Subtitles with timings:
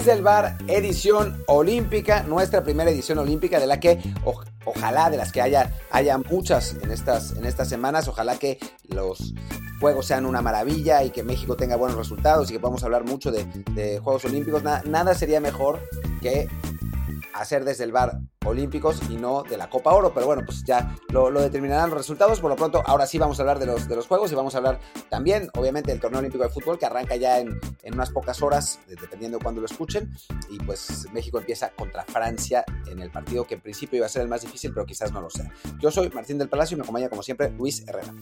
[0.00, 4.00] desde el bar, edición olímpica, nuestra primera edición olímpica de la que
[4.64, 9.34] ojalá de las que haya, haya muchas en estas, en estas semanas, ojalá que los
[9.78, 13.30] juegos sean una maravilla y que México tenga buenos resultados y que podamos hablar mucho
[13.30, 14.62] de, Juegos Olímpicos.
[14.62, 15.86] nada sería mejor
[16.22, 16.48] que
[17.34, 20.94] hacer desde el bar olímpicos y no de la Copa Oro, pero bueno, pues ya
[21.10, 22.40] lo, determinarán los resultados.
[22.40, 24.54] Por lo pronto, ahora sí vamos a hablar de los, de los juegos y vamos
[24.54, 28.10] a hablar también, obviamente, del torneo olímpico de fútbol que arranca ya en, en unas
[28.10, 30.10] pocas horas, dependiendo de cuándo lo escuchen.
[30.48, 34.22] Y pues México empieza contra Francia en el partido que en principio iba a ser
[34.22, 35.52] el más difícil, pero quizás no lo sea.
[35.78, 38.12] Yo soy Martín del Palacio y me acompaña como siempre Luis Herrera.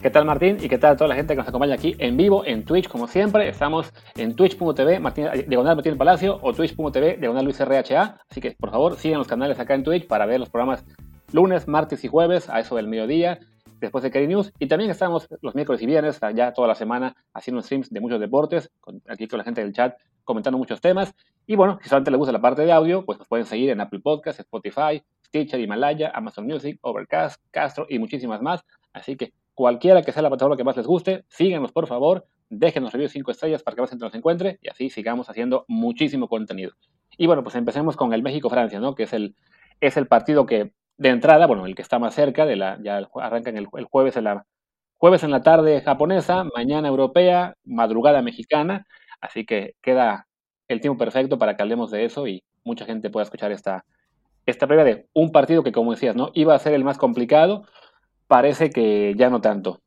[0.00, 0.58] ¿Qué tal Martín?
[0.60, 2.86] ¿Y qué tal toda la gente que nos acompaña aquí en vivo en Twitch?
[2.86, 8.20] Como siempre, estamos en twitch.tv Martín, diagonal Martín Palacio o twitch.tv diagonal Luis RHA.
[8.30, 10.84] Así que por favor sigan los canales acá en Twitch para ver los programas
[11.32, 13.40] lunes, martes y jueves a eso del mediodía
[13.80, 14.52] después de Kerry News.
[14.60, 18.20] Y también estamos los miércoles y viernes, ya toda la semana, haciendo streams de muchos
[18.20, 18.70] deportes,
[19.08, 21.12] aquí con la gente del chat comentando muchos temas.
[21.44, 23.80] Y bueno, si solamente les gusta la parte de audio, pues nos pueden seguir en
[23.80, 28.64] Apple Podcasts, Spotify, Stitcher, Himalaya, Amazon Music, Overcast, Castro y muchísimas más.
[28.92, 32.92] Así que cualquiera que sea la plataforma que más les guste, síganos por favor, déjenos
[32.92, 36.74] reviews 5 estrellas para que más gente nos encuentre y así sigamos haciendo muchísimo contenido.
[37.16, 38.94] Y bueno, pues empecemos con el México-Francia, ¿no?
[38.94, 39.34] Que es el,
[39.80, 43.00] es el partido que de entrada, bueno, el que está más cerca, de la, ya
[43.16, 44.46] arrancan el, el jueves en la
[44.96, 48.86] jueves en la tarde japonesa, mañana europea, madrugada mexicana,
[49.20, 50.28] así que queda
[50.68, 53.84] el tiempo perfecto para que hablemos de eso y mucha gente pueda escuchar esta,
[54.46, 56.30] esta previa de un partido que, como decías, ¿no?
[56.34, 57.64] Iba a ser el más complicado,
[58.28, 59.80] parece que ya no tanto.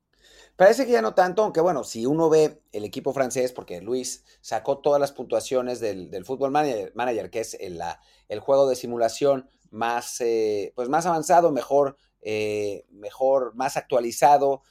[0.58, 4.23] Parece que ya no tanto, aunque bueno, si uno ve el equipo francés, porque Luis
[4.42, 7.81] sacó todas las puntuaciones del, del Football Manager, que es el,
[8.28, 14.61] el, juego de simulación más, eh, pues más avanzado, mejor, eh, mejor, más actualizado,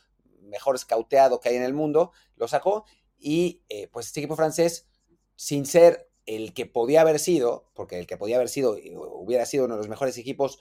[0.42, 2.84] mejor escauteado que hay en el mundo, lo sacó.
[3.18, 4.86] Y eh, pues este equipo francés,
[5.34, 9.64] sin ser el que podía haber sido, porque el que podía haber sido hubiera sido
[9.64, 10.60] uno de los mejores equipos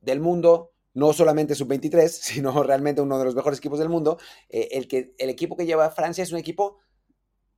[0.00, 4.18] del mundo, no solamente sub-23, sino realmente uno de los mejores equipos del mundo.
[4.48, 6.78] Eh, el, que, el equipo que lleva Francia es un equipo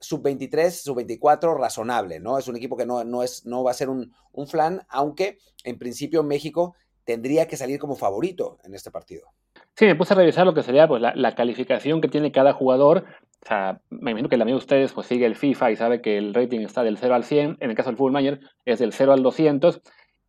[0.00, 2.38] sub-23, sub-24 razonable, ¿no?
[2.38, 5.38] Es un equipo que no, no, es, no va a ser un, un flan, aunque
[5.64, 6.74] en principio México
[7.04, 9.28] tendría que salir como favorito en este partido.
[9.76, 13.04] Sí, me puse a revisar lo que sería pues, la, calificación que tiene cada jugador.
[13.44, 16.00] O sea, me imagino que la mayoría de ustedes pues, sigue el FIFA y sabe
[16.00, 17.58] que el rating está del 0 al 100.
[17.60, 19.80] En el caso del Full Manager es del 0 al 200.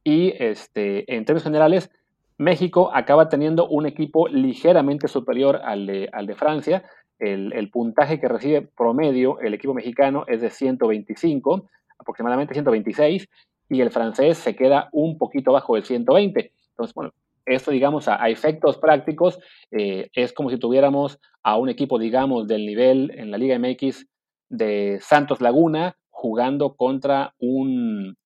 [0.03, 1.91] Y este, en términos generales,
[2.37, 6.83] México acaba teniendo un equipo ligeramente superior al de, al de Francia.
[7.17, 13.29] El, puntaje que recibe promedio el equipo mexicano es de 125, aproximadamente 126,
[13.69, 16.51] y el francés se queda un poquito bajo del 120.
[16.71, 17.13] Entonces, bueno,
[17.45, 19.39] esto, digamos, a, efectos prácticos,
[19.71, 24.07] eh, es como si tuviéramos a un equipo, digamos, del nivel en la Liga MX
[24.49, 28.17] de Santos Laguna jugando contra un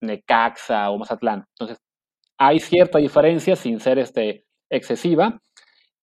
[0.00, 1.44] Necaxa o Mazatlán.
[1.50, 1.78] Entonces,
[2.40, 5.42] hay cierta diferencia sin ser este, excesiva.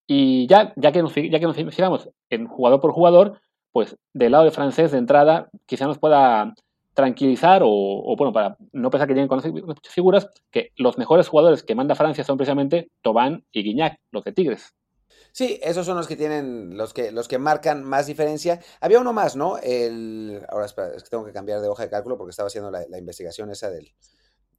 [0.05, 4.33] Y ya, ya, que nos, ya que nos fijamos en jugador por jugador, pues del
[4.33, 6.53] lado de francés de entrada quizá nos pueda
[6.93, 11.63] tranquilizar o, bueno, para no pensar que tienen con muchas figuras, que los mejores jugadores
[11.63, 14.75] que manda Francia son precisamente Tobán y Guignac, los de Tigres.
[15.31, 18.59] Sí, esos son los que tienen, los que, los que marcan más diferencia.
[18.79, 19.57] Había uno más, ¿no?
[19.57, 22.71] El, ahora espera, es que tengo que cambiar de hoja de cálculo porque estaba haciendo
[22.71, 23.91] la, la investigación esa del,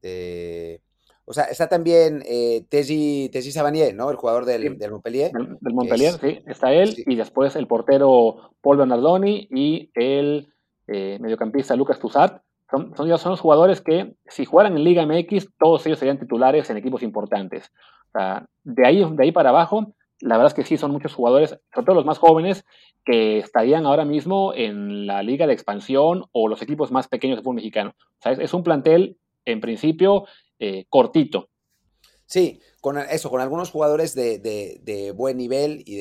[0.02, 0.82] de,
[1.28, 4.10] o sea, está también eh, Teji, Savanier, ¿no?
[4.10, 5.30] El jugador del, del Montpellier.
[5.30, 6.40] Del, Montpellier, sí.
[6.46, 10.48] Está él y después el portero Paul Bernardoni y el
[10.86, 12.32] eh, mediocampista Lucas Toussaint.
[12.70, 16.70] Son, son, son, los jugadores que, si jugaran en Liga MX, todos ellos serían titulares
[16.70, 17.70] en equipos importantes.
[18.08, 21.14] O sea, de ahí, de ahí para abajo, la verdad es que sí son muchos
[21.14, 22.64] jugadores, sobre todo los más jóvenes,
[23.04, 27.42] que estarían ahora mismo en la liga de expansión o los equipos más pequeños de
[27.42, 27.94] fútbol mexicano.
[27.98, 30.24] O sea, es un plantel, en principio,
[30.58, 31.50] eh, cortito.
[32.26, 35.96] Sí, con eso, con algunos jugadores de, buen nivel y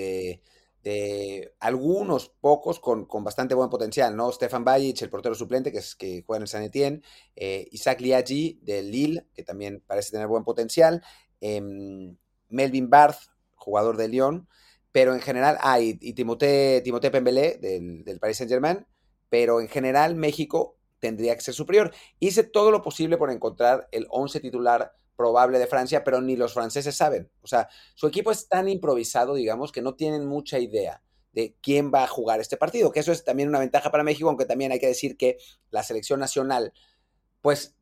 [0.84, 4.32] de, algunos pocos con, bastante buen potencial, ¿no?
[4.32, 7.02] Stefan Bajic, el portero suplente, que, es, que juega en el San Etienne,
[7.36, 11.02] eh, Isaac Liagi de Lille, que también parece tener buen potencial,
[11.40, 12.18] em,
[12.50, 13.20] Melvin Barth,
[13.56, 14.48] jugador de Lyon,
[14.92, 16.82] pero en general, ah, y, Timothée,
[17.12, 18.86] Pembelé del, del Paris Saint Germain,
[19.30, 21.94] pero en general México tendría que ser superior.
[22.20, 26.54] Hice todo lo posible por encontrar el 11 titular probable de Francia, pero ni los
[26.54, 27.30] franceses saben.
[27.42, 31.02] O sea, su equipo es tan improvisado, digamos, que no tienen mucha idea
[31.34, 34.30] de quién va a jugar este partido, que eso es también una ventaja para México,
[34.30, 35.38] aunque también hay que decir que
[35.70, 36.74] la selección nacional,
[37.42, 37.76] pues,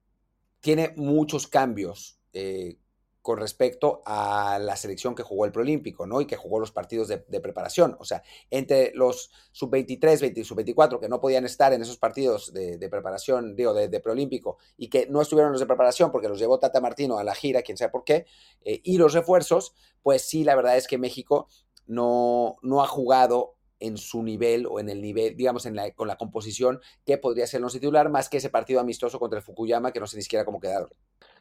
[0.62, 2.20] tiene muchos cambios.
[2.34, 2.78] Eh,
[3.26, 6.22] con respecto a la selección que jugó el Proolímpico, ¿no?
[6.22, 7.98] Y que jugó los partidos de, preparación.
[8.00, 12.54] O sea, entre los sub-23, 20 y sub-24 que no podían estar en esos partidos
[12.54, 16.38] de, preparación, digo, de, de, Proolímpico, y que no estuvieron los de preparación porque los
[16.38, 18.28] llevó Tata Martino a la gira, quién sabe por qué,
[18.64, 19.74] eh, y los refuerzos,
[20.04, 21.48] pues sí, la verdad es que México
[21.88, 26.08] no, no ha jugado en su nivel o en el nivel, digamos, en la, con
[26.08, 29.92] la composición que podría ser no titular, más que ese partido amistoso contra el Fukuyama,
[29.92, 30.90] que no sé ni siquiera cómo quedaron.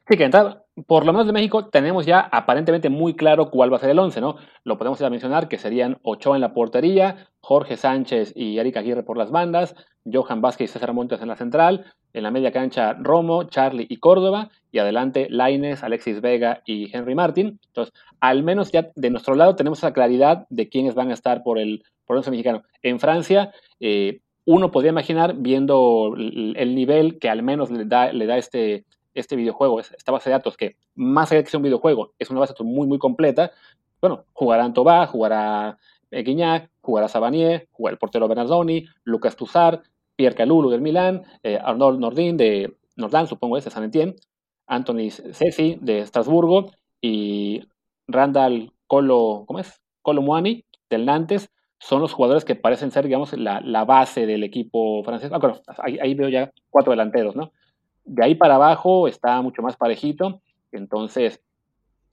[0.06, 3.79] Sí, que entrada, por lo menos de México tenemos ya aparentemente muy claro cuál va
[3.79, 4.37] a ser el 11, ¿no?
[4.62, 9.03] Lo podemos ya mencionar que serían Ochoa en la portería, Jorge Sánchez y Erika Aguirre
[9.03, 9.75] por las bandas,
[10.05, 13.97] Johan Vázquez y César Montes en la central, en la media cancha Romo, Charlie y
[13.97, 17.59] Córdoba, y adelante Laines, Alexis Vega y Henry Martin.
[17.69, 21.43] Entonces, al menos ya de nuestro lado tenemos esa claridad de quiénes van a estar
[21.43, 22.62] por el, por el 11 mexicano.
[22.83, 28.27] En Francia, eh, uno podría imaginar, viendo el, nivel que al menos le da, le
[28.27, 31.64] da este este videojuego, esta base de datos que más allá de que sea un
[31.64, 33.52] videojuego, es una base de datos muy, muy completa,
[34.00, 35.78] bueno, jugará Antobá, jugará
[36.11, 39.82] eh, Guiñac, jugará Sabanier, jugará el portero Bernardoni, Lucas Tuzar,
[40.16, 44.14] Pierre Calulu del Milán, eh, Arnold Nordin de Nordland, supongo es, de San Etienne,
[44.66, 46.70] Anthony Ceci de Estrasburgo
[47.00, 47.66] y
[48.06, 49.81] Randall Colo, ¿cómo es?
[50.02, 54.43] Colo Muani del Nantes, son los jugadores que parecen ser, digamos, la, la base del
[54.44, 55.31] equipo francés.
[55.32, 57.52] Ah, bueno, ahí, ahí, veo ya cuatro delanteros, ¿no?
[58.05, 60.41] De ahí para abajo está mucho más parejito,
[60.73, 61.41] entonces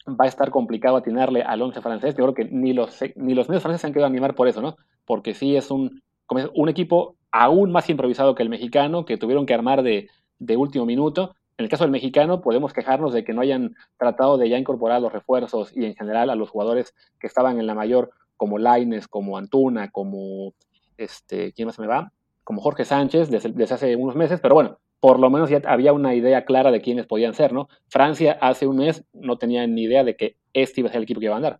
[0.07, 2.15] va a estar complicado atinarle al 11 francés.
[2.15, 4.61] Yo creo que ni los, ni los medios franceses se han querido animar por eso,
[4.61, 4.77] ¿no?
[5.05, 9.53] Porque sí es un, un equipo aún más improvisado que el mexicano, que tuvieron que
[9.53, 10.09] armar de,
[10.39, 11.35] de último minuto.
[11.57, 15.01] En el caso del mexicano, podemos quejarnos de que no hayan tratado de ya incorporar
[15.01, 19.07] los refuerzos y en general a los jugadores que estaban en la mayor, como Laines,
[19.07, 20.53] como Antuna, como
[20.97, 22.11] este, ¿quién más me va?
[22.43, 25.93] Como Jorge Sánchez desde, desde hace unos meses, pero bueno, por lo menos ya había
[25.93, 27.67] una idea clara de quiénes podían ser, ¿no?
[27.89, 31.03] Francia hace un mes no tenía ni idea de que este iba a ser el
[31.03, 31.59] equipo que iba a andar.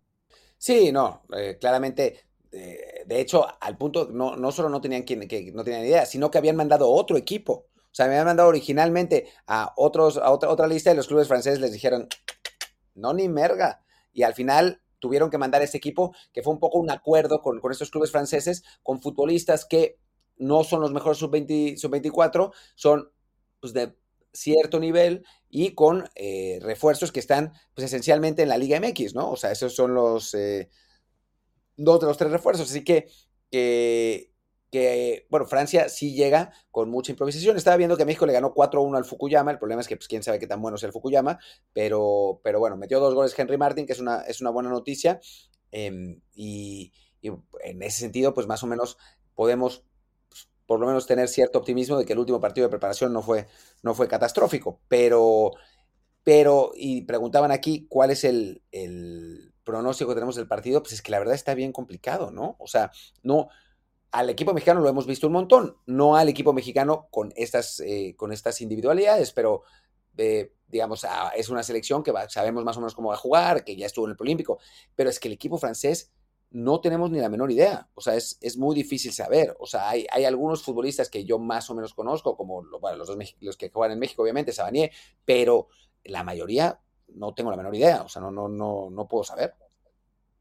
[0.56, 2.20] Sí, no, eh, claramente,
[2.52, 6.06] eh, de hecho, al punto, no, no solo no tenían, quien, que no tenían idea,
[6.06, 7.66] sino que habían mandado otro equipo.
[7.76, 11.26] O sea, me habían mandado originalmente a, otros, a otra, otra lista de los clubes
[11.26, 12.06] franceses les dijeron,
[12.94, 13.82] no ni merga.
[14.12, 17.58] Y al final tuvieron que mandar ese equipo, que fue un poco un acuerdo con,
[17.58, 19.98] con estos clubes franceses, con futbolistas que
[20.36, 23.10] no son los mejores sub-20, sub-24, son
[23.62, 23.94] pues, de
[24.34, 29.30] cierto nivel y con eh, refuerzos que están pues esencialmente en la Liga MX, ¿no?
[29.30, 30.68] O sea, esos son los eh,
[31.76, 32.68] dos de los tres refuerzos.
[32.68, 33.06] Así que,
[33.50, 37.56] que, bueno, Francia sí llega con mucha improvisación.
[37.56, 39.52] Estaba viendo que México le ganó 4-1 al Fukuyama.
[39.52, 41.38] El problema es que, pues, quién sabe qué tan bueno es el Fukuyama.
[41.72, 45.20] Pero, pero bueno, metió dos goles Henry Martin, que es una, es una buena noticia.
[45.70, 46.92] Em, y
[47.22, 48.98] en ese sentido, pues más o menos
[49.34, 49.84] podemos
[50.72, 53.46] por lo menos tener cierto optimismo de que el último partido de preparación no fue,
[53.82, 54.80] no fue catastrófico.
[54.88, 55.52] Pero,
[56.22, 58.62] pero, y preguntaban aquí cuál es el,
[59.64, 62.56] pronóstico que tenemos del partido, pues es que la verdad está bien complicado, ¿no?
[62.58, 62.90] O sea,
[63.22, 63.50] no,
[64.12, 68.14] al equipo mexicano lo hemos visto un montón, no al equipo mexicano con estas, eh,
[68.16, 69.64] con estas individualidades, pero
[70.16, 73.62] eh, digamos, ah, es una selección que sabemos más o menos cómo va a jugar,
[73.62, 74.58] que ya estuvo en el Olímpico,
[74.94, 76.12] pero es que el equipo francés
[76.52, 77.88] no tenemos ni la menor idea.
[77.94, 79.56] O sea, es, es muy difícil saber.
[79.58, 83.16] O sea, hay, hay, algunos futbolistas que yo más o menos conozco, como los, dos,
[83.40, 84.90] los que juegan en México, obviamente, Sabanier,
[85.24, 85.68] pero
[86.04, 86.78] la mayoría
[87.14, 88.02] no tengo la menor idea.
[88.02, 89.54] O sea, no, no, no, no puedo saber.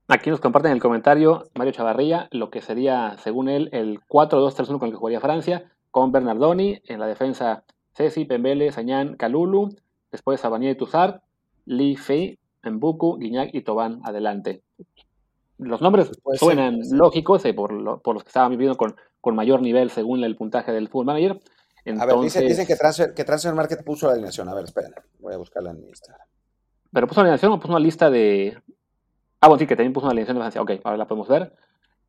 [0.08, 4.80] Aquí nos comparten en el comentario Mario Chavarría lo que sería, según él, el 4-2-3-1
[4.80, 7.63] con el que jugaría Francia, con Bernardoni, en la defensa
[7.94, 9.70] Ceci, Pembele, Sañán, Calulu,
[10.12, 11.22] después Sabanier y Tuzard,
[11.65, 14.63] Li Fei, Mbuku, Guignac y Tobán adelante
[15.62, 20.24] los nombres suenan lógicos eh, por, los que estaban viviendo con, con mayor nivel según
[20.24, 21.39] el puntaje del Full Manager.
[22.00, 24.50] a ver, dicen, que, transfer, que Transfer Market puso la alineación.
[24.50, 26.27] A ver, esperen, voy a buscarla en mi Instagram.
[26.91, 28.58] ¿Pero puso la alineación o puso una lista de...?
[29.39, 30.62] Ah, bueno, sí, que también puso una alineación de Francia.
[30.62, 31.53] Ok, ahora la podemos ver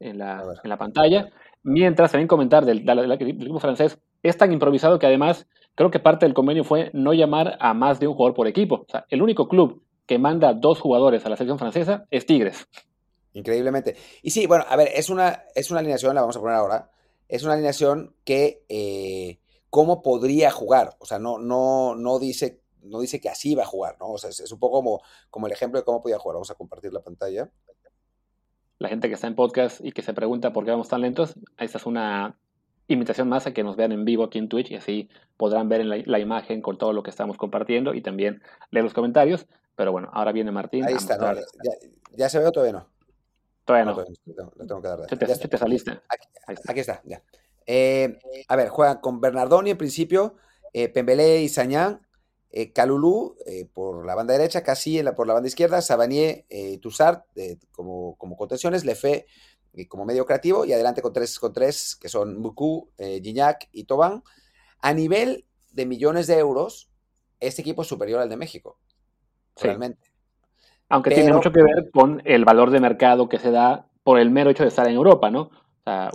[0.01, 1.31] en la, en la pantalla.
[1.63, 6.27] Mientras, también comentar del, del, equipo francés, es tan improvisado que además creo que parte
[6.27, 8.85] del convenio fue no llamar a más de un jugador por equipo.
[8.89, 12.69] O sea, el único club que manda dos jugadores a la selección francesa es Tigres.
[13.35, 13.97] Increíblemente.
[14.23, 16.91] Y sí, bueno, a ver, es una, es una alineación, la vamos a poner ahora.
[17.29, 19.39] Es una alineación que eh,
[19.71, 20.97] cómo podría jugar.
[20.99, 24.11] O sea, no, no, no dice, no dice que así va a jugar, ¿no?
[24.11, 26.35] O sea, es, un poco como, como el ejemplo de cómo podía jugar.
[26.35, 27.51] Vamos a compartir la pantalla.
[28.79, 31.35] La gente que está en podcast y que se pregunta por qué vamos tan lentos,
[31.57, 32.37] esta es una
[32.89, 35.81] invitación más a que nos vean en vivo aquí en Twitch y así podrán ver
[35.81, 39.47] en la, imagen con todo lo que estamos compartiendo y también leer los comentarios.
[39.75, 40.85] Pero bueno, ahora viene Martín.
[40.85, 41.43] Ahí está, ya,
[42.15, 42.92] ya, se ve o todavía no.
[43.65, 44.01] Todavía no.
[44.01, 45.07] Le tengo, que dar.
[45.07, 46.01] Te, te saliste.
[46.67, 47.23] Aquí, está, ya.
[47.67, 50.35] Eh, a ver, juega con Bernardoni en principio,
[50.73, 52.07] eh, Pembele y Sañán,
[52.51, 53.37] eh, Calulú
[53.73, 56.45] por la banda derecha, Casi por la banda izquierda, Sabanier,
[56.81, 57.25] Tussart
[57.71, 59.27] como, como contenciones, Lefe
[59.89, 64.23] como medio creativo y adelante con tres, con tres que son Muku, Gignac y Tobán.
[64.81, 66.91] A nivel de millones de euros,
[67.41, 68.79] este equipo es superior al de México,
[69.57, 70.12] realmente.
[70.93, 74.31] Aunque tiene mucho que ver con el valor de mercado que se da por el
[74.31, 75.41] mero hecho de estar en Europa, ¿no?
[75.45, 76.11] O sea,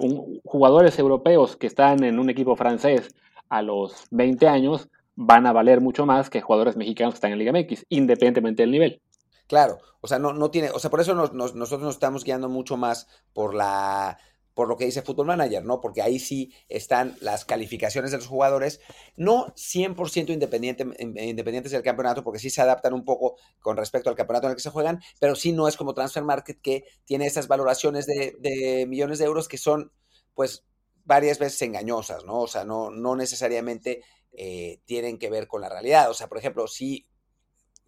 [0.45, 3.15] jugadores europeos que están en un equipo francés
[3.49, 7.39] a los 20 años van a valer mucho más que jugadores mexicanos que están en
[7.39, 9.01] Liga MX, independientemente del nivel.
[9.47, 12.77] Claro, o sea, no, no tiene, o sea, por eso nosotros nos estamos guiando mucho
[12.77, 14.19] más por la
[14.57, 15.79] por lo que dice Football Manager, ¿no?
[15.79, 18.81] Porque ahí sí están las calificaciones de los jugadores,
[19.15, 24.15] no 100% independiente, independientes del campeonato, porque sí se adaptan un poco con respecto al
[24.15, 27.27] campeonato en el que se juegan, pero sí no es como Transfer Market que tiene
[27.27, 29.91] esas valoraciones de, millones de euros que son,
[30.33, 30.65] pues,
[31.05, 32.39] varias veces engañosas, ¿no?
[32.39, 36.09] O sea, no, necesariamente eh, tienen que ver con la realidad.
[36.09, 37.05] O sea, por ejemplo, si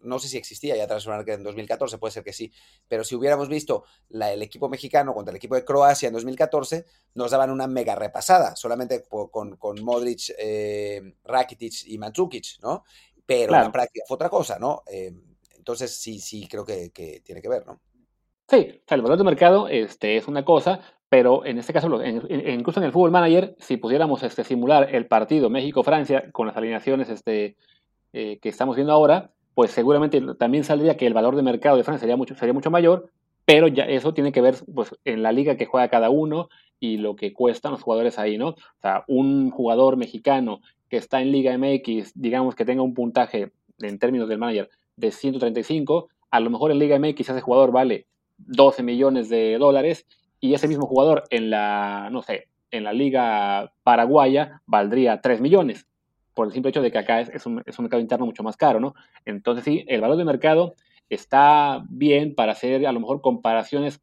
[0.02, 2.52] no sé si existía ya Transfer en 2014, puede ser que sí,
[2.88, 6.84] pero si hubiéramos visto la, el equipo mexicano contra el equipo de Croacia en 2014,
[7.14, 12.84] nos daban una mega repasada, solamente con, con Modric, eh, Rakitic y Mandzukic, ¿no?
[13.26, 14.82] Pero la práctica fue otra cosa, ¿no?
[14.86, 15.12] Eh,
[15.56, 16.90] entonces sí, sí, creo que,
[17.24, 17.80] tiene que ver, ¿no?
[18.48, 21.88] Sí, o sea, el valor de mercado este, es una cosa, pero en este caso,
[22.04, 27.08] incluso en el Fútbol Manager, si pudiéramos este, simular el partido México-Francia con las alineaciones
[27.08, 27.56] este,
[28.12, 31.84] eh, que estamos viendo ahora, pues seguramente también saldría que el valor de mercado de
[31.84, 33.10] Francia sería mucho, sería mucho mayor,
[33.44, 36.48] pero ya eso tiene que ver pues, en la liga que juega cada uno
[36.78, 38.48] y lo que cuestan los jugadores ahí, ¿no?
[38.48, 43.52] O sea, un jugador mexicano que está en Liga MX, digamos que tenga un puntaje
[43.80, 48.06] en términos del manager de 135, a lo mejor en Liga MX ese jugador vale
[48.38, 50.06] 12 millones de dólares
[50.40, 55.86] y ese mismo jugador en la, no sé, en la Liga Paraguaya valdría 3 millones
[56.34, 58.94] por el simple hecho de que acá es, un, mercado interno mucho más caro, ¿no?
[59.24, 60.74] Entonces sí, el valor de mercado
[61.08, 64.00] está bien para hacer a lo mejor comparaciones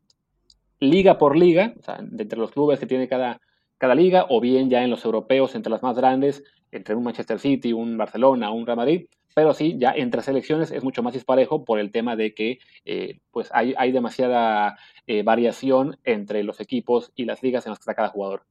[0.80, 3.42] liga por liga, o sea, entre los clubes que tiene cada,
[3.78, 7.40] cada liga, o bien ya en los europeos, entre las más grandes, entre un Manchester
[7.40, 9.08] City, un Barcelona, un Real Madrid,
[9.38, 13.20] pero sí, ya entre selecciones es mucho más disparejo por el tema de que eh,
[13.30, 17.84] pues hay, hay demasiada eh, variación entre los equipos y las ligas en las que
[17.84, 18.46] está cada jugador.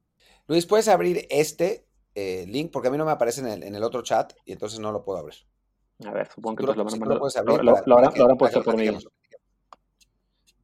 [0.46, 1.85] Luis, ¿puedes abrir este
[2.18, 4.90] eh, link porque a mí no me aparece en el, otro chat y entonces no
[4.90, 5.36] lo puedo abrir.
[6.02, 7.18] A ver, supongo que lo, van a mandar.
[7.84, 8.88] Lo, habrán puesto por mí.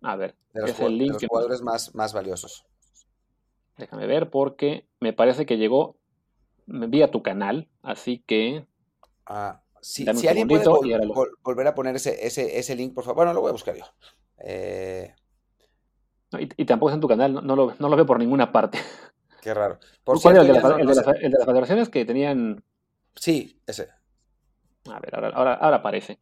[0.00, 1.12] A ver, de los, es el link.
[1.12, 2.64] los jugadores más, más valiosos.
[3.76, 5.98] Déjame ver porque me parece que llegó
[6.66, 8.66] vía tu canal, así que.
[9.26, 10.64] Ah, si alguien puede
[11.42, 13.16] volver a poner ese, ese, ese, link, por favor.
[13.16, 13.84] Bueno, lo voy a buscar yo.
[14.38, 15.14] Eh...
[16.56, 18.78] y, tampoco es en tu canal, no, lo, no lo veo por ninguna parte.
[19.42, 19.80] Qué raro.
[20.04, 22.62] Por cierto, el, de las federaciones que tenían.
[23.16, 23.88] Sí, ese.
[24.88, 26.20] A ver, ahora, ahora, aparece.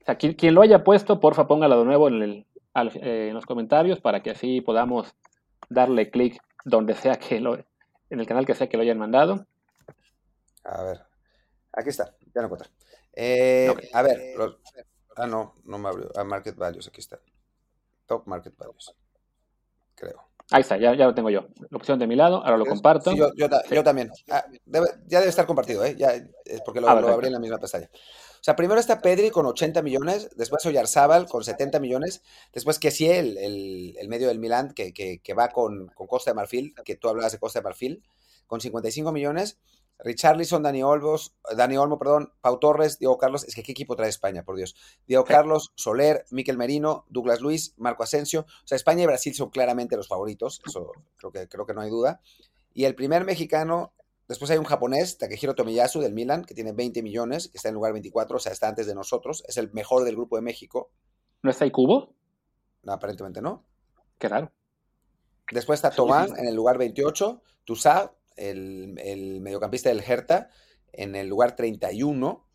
[0.00, 3.44] O sea, quien, lo haya puesto, porfa, póngalo de nuevo en, el, eh, en los
[3.44, 5.14] comentarios para que así podamos
[5.68, 7.58] darle clic donde sea que lo.
[8.08, 9.46] En el canal que sea que lo hayan mandado.
[10.64, 11.02] A ver.
[11.74, 12.70] Aquí está, ya lo encontré.
[13.12, 14.34] Eh, a ver,
[15.16, 16.10] ah, no, no me abrió.
[16.16, 17.20] Ah, Market Values, aquí está.
[18.06, 18.94] Top Market Values.
[19.94, 20.31] Creo.
[20.52, 21.46] Ahí está, ya, ya lo tengo yo.
[21.70, 23.10] Lo pusieron de mi lado, ahora lo comparto.
[23.10, 24.10] Sí, yo, también.
[24.30, 24.44] Ah,
[25.06, 25.96] ya debe estar compartido, ¿eh?
[25.96, 26.12] Ya,
[26.44, 27.88] es porque lo, ah, abrí en la misma pantalla.
[28.42, 33.08] O sea, primero está Pedri con 80 millones, después Oyarzábal con 70 millones, después sí,
[33.08, 36.96] el, el, medio del Milan que, que, que va con, con, Costa de Marfil, que
[36.96, 38.02] tú hablabas de Costa de Marfil,
[38.48, 39.58] con 55 millones,
[40.02, 44.08] Richarlison, Dani Olmos, Dani Olmo, perdón, Pau Torres, Diego Carlos, es que qué equipo trae
[44.08, 44.74] España, por Dios.
[45.06, 48.40] Diego Carlos, Soler, Miquel Merino, Douglas Luis, Marco Asensio.
[48.40, 51.80] O sea, España y Brasil son claramente los favoritos, eso creo que, creo que no
[51.80, 52.20] hay duda.
[52.74, 53.94] Y el primer mexicano,
[54.28, 57.74] después hay un japonés, Takehiro Tomiyasu del Milan, que tiene 20 millones, que está en
[57.74, 60.90] lugar 24, o sea, está antes de nosotros, es el mejor del grupo de México.
[61.42, 62.14] ¿No está ahí Cubo?
[62.82, 63.64] No, aparentemente no.
[64.18, 64.52] Qué raro.
[65.50, 70.50] Después está Tomán en el lugar 28, Tusa el, mediocampista del Hertha,
[70.92, 72.48] en el lugar 31.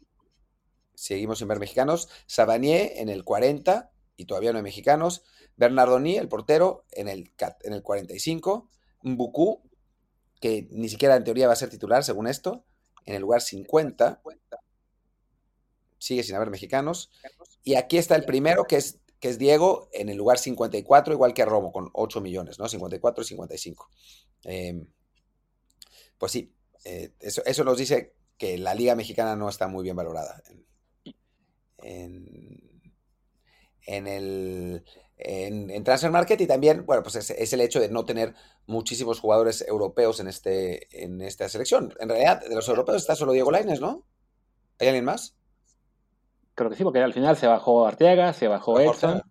[0.94, 2.10] Seguimos sin ver mexicanos.
[2.26, 5.24] Sabanier en el 40 y todavía no hay mexicanos.
[5.56, 7.32] Bernardoni, el portero, en el,
[7.64, 8.70] en el 45.
[9.04, 9.62] Mbuku,
[10.40, 12.66] que ni siquiera en teoría va a ser titular, según esto,
[13.06, 14.22] en el lugar 50.
[16.00, 17.10] Sigue sin haber mexicanos.
[17.64, 21.34] Y aquí está el primero, que es, que es Diego, en el lugar 54, igual
[21.34, 22.68] que Romo, con 8 millones, ¿no?
[22.68, 23.90] 54 y 55.
[24.46, 24.86] Eh,
[26.18, 26.54] pues sí,
[26.86, 30.42] eh, eso, eso, nos dice que la Liga Mexicana no está muy bien valorada.
[31.80, 32.92] En,
[33.86, 34.84] en, el
[35.18, 39.66] en, Transfer Market y también, bueno, pues es, el hecho de no tener muchísimos jugadores
[39.68, 41.94] europeos en, este, en esta selección.
[42.00, 44.06] En realidad, de los europeos está solo Diego Laines, ¿no?
[44.80, 45.36] ¿Hay alguien más?
[46.56, 49.22] Creo que sí, porque al final se bajó Arteaga, se bajó Edson.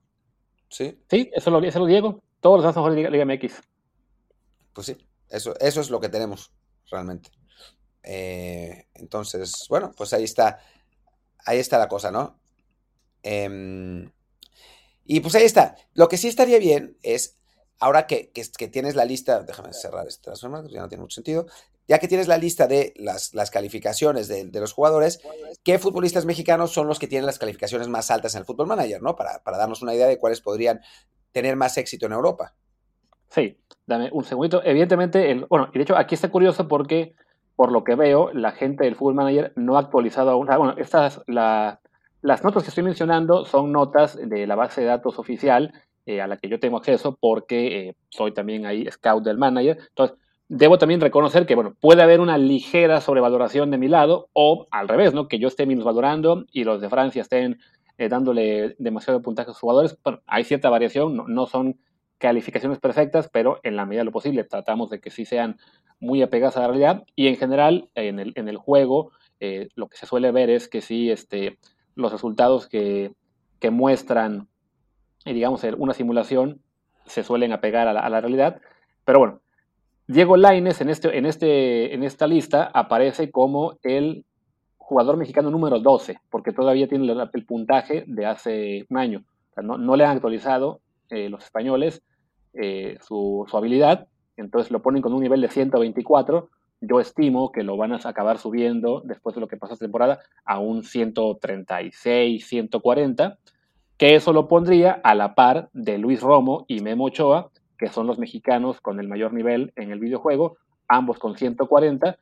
[0.69, 1.00] Sí.
[1.09, 2.23] Sí, eso lo, eso lo Diego.
[2.40, 3.61] Todos los mejores de Liga, MX.
[4.73, 4.97] Pues sí,
[5.28, 6.52] eso, eso es lo que tenemos
[6.90, 7.31] realmente.
[8.02, 10.61] Eh, entonces, bueno, pues ahí está.
[11.45, 12.40] Ahí está la cosa, ¿no?
[13.23, 14.11] Em,
[15.05, 15.76] y pues ahí está.
[15.95, 17.37] Lo que sí estaría bien es,
[17.78, 21.47] ahora que, que, tienes la lista, déjame cerrar esta transformación, ya no tiene mucho sentido,
[21.88, 25.21] ya que tienes la lista de las, las calificaciones de, los jugadores,
[25.62, 29.02] ¿qué futbolistas mexicanos son los que tienen las calificaciones más altas en el Fútbol Manager,
[29.02, 29.14] ¿no?
[29.14, 30.81] Para, para darnos una idea de cuáles podrían
[31.31, 32.55] tener más éxito en Europa.
[33.31, 34.62] Sí, dame un segundito.
[34.64, 37.14] Evidentemente, el, bueno, y de hecho aquí está curioso porque,
[37.55, 40.47] por lo que veo, la gente del Fútbol Manager no ha actualizado aún.
[40.47, 41.81] Bueno, estas, la,
[42.23, 45.73] las notas que estoy mencionando son notas de la base de datos oficial
[46.07, 49.78] eh, a la que yo tengo acceso porque eh, soy también ahí scout del manager.
[49.88, 50.16] Entonces,
[50.49, 54.88] debo también reconocer que, bueno, puede haber una ligera sobrevaloración de mi lado o al
[54.88, 55.28] revés, ¿no?
[55.28, 57.59] Que yo esté minusvalorando y los de Francia estén
[57.99, 59.99] eh, dándole demasiado puntaje a los jugadores.
[60.05, 61.76] Bueno, hay cierta variación, no, son
[62.18, 65.58] calificaciones perfectas, pero en la medida de lo posible tratamos de que sí sean
[66.00, 69.12] muy apegadas a la realidad y en general en el, en el juego
[69.75, 71.58] lo que se suele ver es que sí, este,
[71.94, 73.12] los resultados que,
[73.73, 74.46] muestran,
[75.25, 76.62] eh, digamos, una simulación
[77.04, 78.61] se suelen apegar a la, realidad.
[79.04, 79.40] Pero bueno,
[80.06, 84.25] Diego Laines en, este, en, este, en esta lista aparece como el
[84.78, 89.25] jugador mexicano número 12, porque todavía tiene el, puntaje de hace un año.
[89.61, 92.02] no, le han actualizado eh, los españoles
[92.58, 96.48] eh, su, habilidad, entonces lo ponen con un nivel de 124,
[96.80, 100.20] yo estimo que lo van a acabar subiendo después de lo que pasó esta temporada
[100.44, 103.38] a un 136, 140,
[103.98, 108.06] que eso lo pondría a la par de Luis Romo y Memo Ochoa, que son
[108.06, 110.56] los mexicanos con el mayor nivel en el videojuego,
[110.88, 112.18] ambos con 140,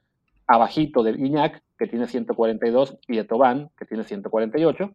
[0.46, 4.90] abajito de Guiñac, que tiene 142, y de Tobán, que tiene 148.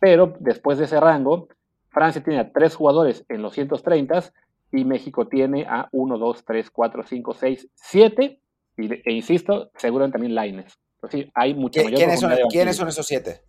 [0.00, 1.48] Pero después de ese rango,
[1.94, 4.32] Francia tiene a tres jugadores en los 130
[4.72, 8.40] y México tiene a 1, 2, 3, 4, 5, 6, 7
[8.76, 10.78] e insisto, seguran también Lines.
[11.00, 13.42] Pues sí, hay mucha mayor ¿quiénes son, ¿Quiénes son esos siete?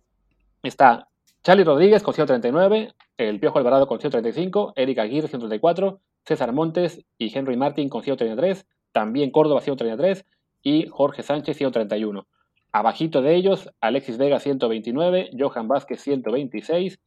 [0.62, 1.08] Está
[1.42, 7.36] Charlie Rodríguez con 139, el Piojo Alvarado con 135, Erika Aguirre 134, César Montes y
[7.36, 10.24] Henry Martin con 133, también Córdoba 133
[10.62, 12.26] y Jorge Sánchez 131.
[12.72, 17.00] Abajito de ellos, Alexis Vega 129, Johan Vázquez 126,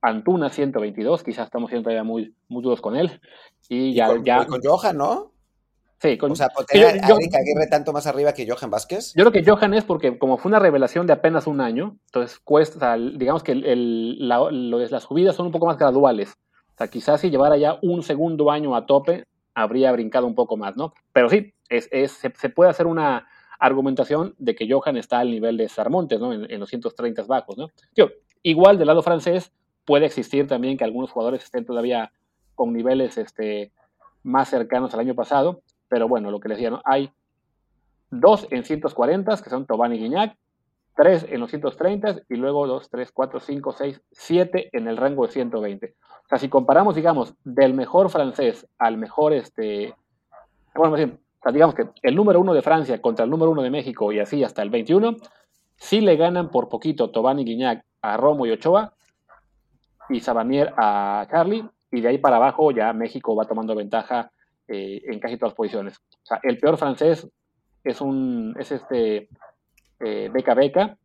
[0.00, 3.20] Antuna 122, quizás estamos siendo todavía muy, muy duros con él.
[3.68, 4.46] Y, ya, ya...
[4.46, 5.32] con Johan, ¿no?
[6.00, 9.14] Sí, o sea, ¿podría a Aguirre tanto más arriba que Johan Vázquez?
[9.16, 12.38] Yo creo que Johan es porque como fue una revelación de apenas un año, entonces
[12.38, 16.34] cuesta, digamos que el, las subidas son un poco más graduales.
[16.74, 20.56] O sea, quizás si llevara ya un segundo año a tope, habría brincado un poco
[20.56, 20.94] más, ¿no?
[21.12, 23.26] Pero sí, es, se, puede hacer una
[23.58, 26.32] argumentación de que Johan está al nivel de Sarmontes, ¿no?
[26.32, 27.68] En, los 130 bajos, ¿no?
[28.44, 29.50] igual del lado francés
[29.88, 32.12] puede existir también que algunos jugadores estén todavía
[32.54, 33.72] con niveles este,
[34.22, 36.82] más cercanos al año pasado, pero bueno, lo que les decía, ¿no?
[36.84, 37.10] Hay
[38.10, 40.36] dos en 140, que son Tobán y Guiñac,
[40.94, 45.26] tres en los 130 y luego dos, tres, cuatro, cinco, seis, siete en el rango
[45.26, 45.94] de 120.
[45.96, 49.94] O sea, si comparamos, digamos, del mejor francés al mejor, este,
[50.74, 50.96] bueno,
[51.50, 54.44] digamos que el número uno de Francia contra el número uno de México y así
[54.44, 55.16] hasta el 21,
[55.76, 58.92] sí le ganan por poquito Tobán y Guiñac a Romo y Ochoa
[60.08, 64.30] y Sabanier a Carly, y de ahí para abajo ya México va tomando ventaja
[64.66, 65.98] eh, en casi todas las posiciones.
[65.98, 67.26] O sea, el peor francés
[67.84, 69.28] es un es este
[70.00, 70.98] eh, Beca Beca,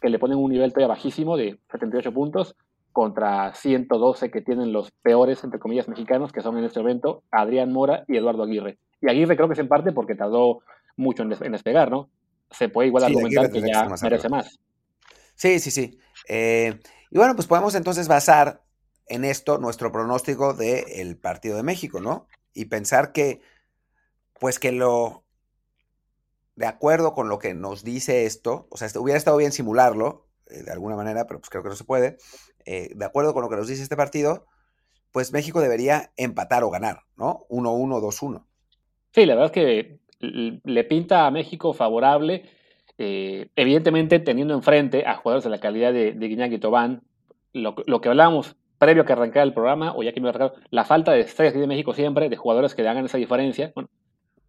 [0.00, 2.56] que le ponen un nivel todavía bajísimo de 78 puntos
[2.92, 7.70] contra 112 que tienen los peores, entre comillas, mexicanos, que son en este momento Adrián
[7.70, 8.78] Mora y Eduardo Aguirre.
[9.02, 10.60] Y Aguirre creo que es en parte porque tardó
[10.96, 12.08] mucho en, despegar, ¿no?
[12.50, 14.58] Se puede igual argumentar que ya merece más.
[15.34, 15.98] Sí, sí, sí.
[16.28, 16.78] Eh,
[17.10, 18.62] y bueno, pues podemos entonces basar
[19.06, 22.26] en esto nuestro pronóstico del partido de México, ¿no?
[22.56, 23.40] y pensar que,
[24.40, 25.24] pues que lo,
[26.56, 30.62] de acuerdo con lo que nos dice esto, o sea, hubiera estado bien simularlo eh,
[30.62, 32.16] de alguna manera, pero pues creo que no se puede,
[32.64, 34.46] eh, de acuerdo con lo que nos dice este partido,
[35.12, 37.46] pues México debería empatar o ganar, ¿no?
[37.48, 38.46] 1-1, 2-1.
[39.14, 42.50] Sí, la verdad es que le pinta a México favorable,
[42.98, 47.02] eh, evidentemente teniendo enfrente a jugadores de la calidad de, de Guiñac y Tobán,
[47.52, 50.54] lo, lo que hablamos previo a que arrancara el programa, o ya que me arrancado,
[50.70, 53.72] la falta de estrellas de México siempre, de jugadores que hagan esa diferencia.
[53.74, 53.88] Bueno,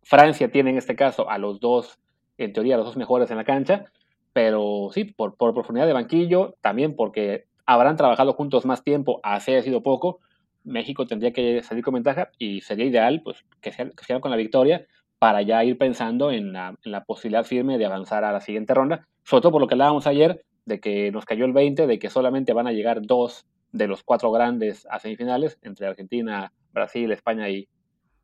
[0.03, 1.99] Francia tiene en este caso a los dos,
[2.38, 3.86] en teoría, los dos mejores en la cancha,
[4.33, 9.53] pero sí, por, por profundidad de banquillo, también porque habrán trabajado juntos más tiempo, así
[9.55, 10.19] ha sido poco,
[10.63, 14.38] México tendría que salir con ventaja y sería ideal pues, que se que con la
[14.38, 14.86] victoria
[15.19, 18.73] para ya ir pensando en la, en la, posibilidad firme de avanzar a la siguiente
[18.73, 21.99] ronda, sobre todo por lo que hablábamos ayer, de que nos cayó el 20, de
[21.99, 27.12] que solamente van a llegar dos de los cuatro grandes a semifinales, entre Argentina, Brasil,
[27.12, 27.67] España y,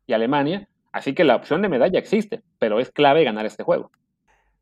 [0.08, 0.68] Alemania.
[0.92, 3.90] Así que la opción de medalla existe, pero es clave ganar este juego.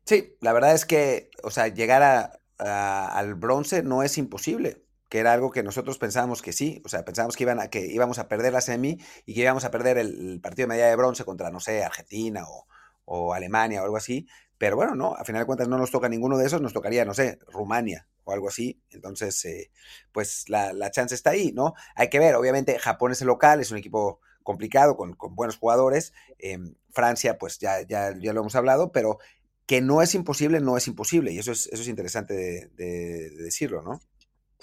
[0.05, 4.82] Sí, la verdad es que, o sea, llegar al bronce no es imposible
[5.13, 7.85] que era algo que nosotros pensábamos que sí, o sea, pensábamos que, iban a, que
[7.85, 8.97] íbamos a perder la semi
[9.27, 12.45] y que íbamos a perder el, partido de medalla de bronce contra, no sé, Argentina
[12.47, 12.65] o,
[13.05, 14.25] o, Alemania o algo así,
[14.57, 17.05] pero bueno, no, a final de cuentas no nos toca ninguno de esos, nos tocaría,
[17.05, 18.81] no sé, Rumania o algo así.
[18.89, 19.69] Entonces, eh,
[20.11, 21.75] pues la, chance está ahí, ¿no?
[21.93, 26.11] Hay que ver, obviamente Japón es el local, es un equipo complicado, con, buenos jugadores.
[26.39, 29.19] Em, Francia, pues ya, ya, ya lo hemos hablado, pero
[29.65, 31.31] que no es imposible, no es imposible.
[31.31, 34.01] Y eso es, eso es interesante de, decirlo, ¿no?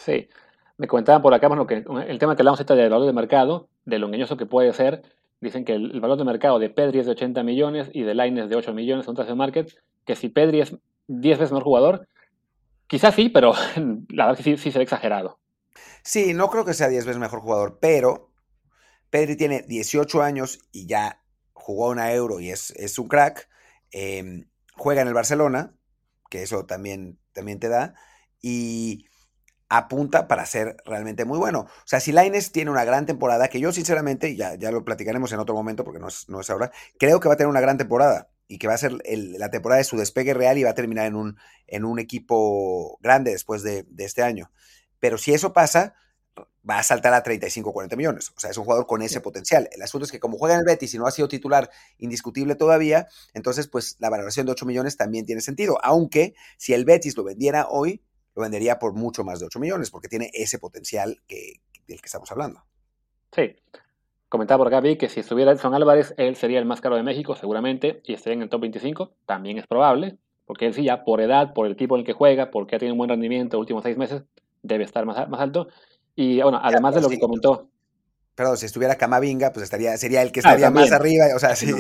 [0.04, 0.28] Sí.
[0.76, 3.68] Me comentaban por acá, bueno, que el tema que hablamos está del valor de mercado,
[3.84, 5.02] de lo engañoso que puede ser.
[5.40, 8.48] Dicen que el, valor de mercado de Pedri es de 80 millones y de Laines
[8.48, 9.70] de 8 millones en de market,
[10.04, 10.76] que si Pedri es
[11.08, 12.06] 10 veces mejor jugador,
[12.90, 13.52] Quizás sí, pero
[14.08, 15.38] la verdad que sí, sí exagerado.
[16.02, 18.32] Sí, no creo que sea 10 veces mejor jugador, pero
[19.10, 23.48] Pedri tiene 18 años y ya jugó una euro y es, es un crack.
[23.92, 25.72] Em, juega en el Barcelona,
[26.30, 27.94] que eso también, también te da,
[28.42, 29.06] y
[29.70, 31.60] apunta para ser realmente muy bueno.
[31.60, 35.32] O sea, si Laines tiene una gran temporada, que yo sinceramente, ya, ya lo platicaremos
[35.32, 37.60] en otro momento porque no es, no es ahora, creo que va a tener una
[37.60, 40.70] gran temporada y que va a ser la temporada de su despegue real y va
[40.70, 44.50] a terminar en un, en un equipo grande después de, este año.
[44.98, 45.94] Pero si eso pasa,
[46.68, 48.32] va a saltar a 35 40 millones.
[48.36, 49.68] O sea, es un jugador con ese potencial.
[49.70, 52.56] El asunto es que como juega en el Betis y no ha sido titular indiscutible
[52.56, 55.78] todavía, entonces pues la valoración de 8 millones también tiene sentido.
[55.84, 58.02] Aunque si el Betis lo vendiera hoy,
[58.34, 62.06] lo vendería por mucho más de 8 millones, porque tiene ese potencial que, del que
[62.06, 62.62] estamos hablando.
[63.32, 63.56] Sí.
[64.28, 67.02] Comentaba por acá, vi que si estuviera Edson Álvarez, él sería el más caro de
[67.02, 69.12] México, seguramente, y estaría en el top 25.
[69.26, 72.12] También es probable, porque él sí, ya por edad, por el equipo en el que
[72.12, 74.22] juega, porque ha tenido un buen rendimiento los últimos seis meses,
[74.62, 75.68] debe estar más, más alto.
[76.14, 77.68] Y bueno, además de lo que comentó.
[78.36, 81.24] Perdón, si estuviera Camavinga, pues estaría, sería el que ah, estaría más arriba.
[81.34, 81.70] O sea, sí.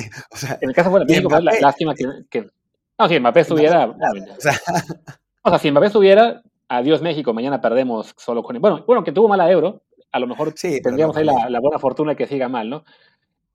[0.60, 2.46] en el caso de México, pues, la, lástima que,
[2.98, 3.86] No, si Mbappé estuviera.
[3.86, 4.60] o, sea,
[5.42, 8.60] o sea, si Mbappé estuviera, adiós México, mañana perdemos solo con.
[8.60, 12.14] Bueno, bueno, que tuvo mala euro, a lo mejor sí, tendríamos ahí la, buena fortuna
[12.14, 12.84] que siga mal, ¿no?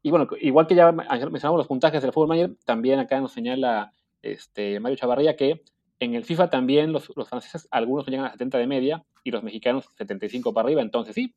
[0.02, 3.92] Y bueno, igual que ya mencionamos los puntajes del fútbol manager, también acá nos señala
[4.22, 5.64] este, Mario Chavarría que
[6.00, 9.90] en el FIFA también los, franceses, algunos llegan a 70 de media y los mexicanos
[9.98, 10.82] 75 para arriba.
[10.82, 11.34] Entonces sí,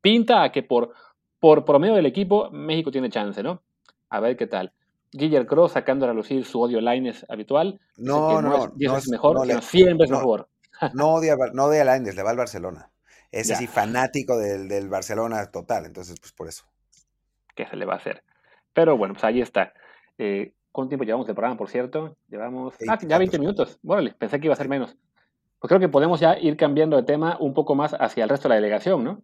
[0.00, 0.92] pinta a que por,
[1.40, 3.62] por promedio del equipo México tiene chance, ¿no?
[4.08, 4.72] A ver qué tal.
[5.12, 7.80] Guillermo Cross sacando a relucir su odio Lines habitual.
[7.96, 10.48] No, no, no, es, mejor, no, siempre es mejor.
[10.94, 12.90] no odia, no odia Lines, le va al Barcelona.
[13.30, 16.64] Es así fanático del, Barcelona total, entonces pues por eso.
[17.54, 18.24] ¿Qué se le va a hacer?
[18.74, 19.72] Pero bueno, pues ahí está.
[20.18, 22.16] Eh, ¿Cuánto tiempo llevamos de programa, por cierto?
[22.28, 22.74] Llevamos...
[22.88, 23.78] ah, ya 20 minutos.
[23.86, 24.96] Órale, pensé que iba a ser menos.
[25.58, 28.48] Pues creo que podemos ya ir cambiando de tema un poco más hacia el resto
[28.48, 29.22] de la delegación, ¿no?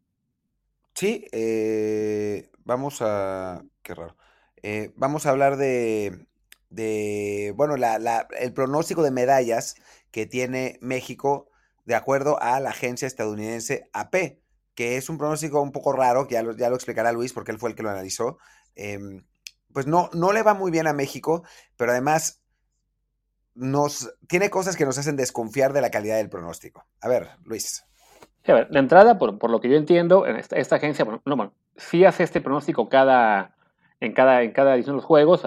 [0.94, 3.62] Sí, eh, vamos a...
[3.82, 4.16] Qué raro.
[4.70, 6.26] Eh, vamos a hablar de,
[7.56, 7.74] bueno,
[8.38, 9.76] el pronóstico de medallas
[10.10, 11.48] que tiene México
[11.86, 14.42] de acuerdo a la agencia estadounidense AP,
[14.74, 17.70] que es un pronóstico un poco raro, que ya lo, explicará Luis porque él fue
[17.70, 18.36] el que lo analizó.
[18.74, 19.24] Em,
[19.72, 21.44] pues no, no le va muy bien a México,
[21.78, 22.42] pero además
[23.54, 26.84] nos tiene cosas que nos hacen desconfiar de la calidad del pronóstico.
[27.00, 27.86] A ver, Luis.
[28.44, 32.42] de entrada, por, lo que yo entiendo, esta, agencia, bueno, no, bueno, sí hace este
[32.42, 33.54] pronóstico cada,
[34.00, 35.42] en, cada, en cada edición de los juegos.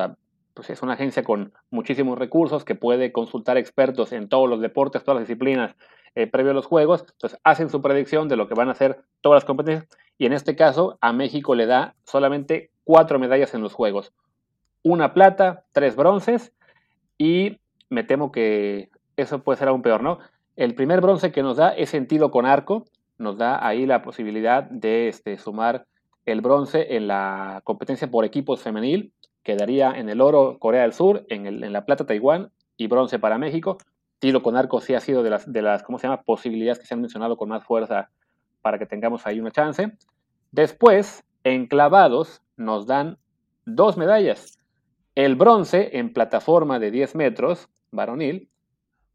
[0.54, 5.04] pues es una agencia con muchísimos recursos que puede consultar expertos en todos los deportes,
[5.04, 5.76] todas las disciplinas,
[6.14, 9.02] eh, previo a los juegos, entonces hacen su predicción de lo que van a hacer
[9.22, 9.88] todas las competencias
[10.18, 14.12] y en este caso a México le da solamente cuatro medallas en los juegos,
[14.84, 16.52] una plata, tres bronces
[17.18, 17.60] y
[17.90, 20.20] me temo que eso puede ser aún peor, ¿no?
[20.58, 22.86] El primer bronce que nos da es en tiro con arco,
[23.18, 25.86] nos da ahí la posibilidad de este, sumar
[26.26, 31.26] el bronce en la competencia por equipos femenil, quedaría en el oro Corea del Sur,
[31.30, 33.78] en, el, en la plata Taiwán y bronce para México
[34.22, 36.86] tiro con arco sí ha sido de las, de las, ¿cómo se llama?, posibilidades que
[36.86, 38.12] se han mencionado con más fuerza
[38.62, 39.98] para que tengamos ahí una chance.
[40.52, 43.18] Después, en clavados, nos dan
[43.66, 44.60] dos medallas.
[45.16, 48.52] El bronce en plataforma de 10 metros, varonil,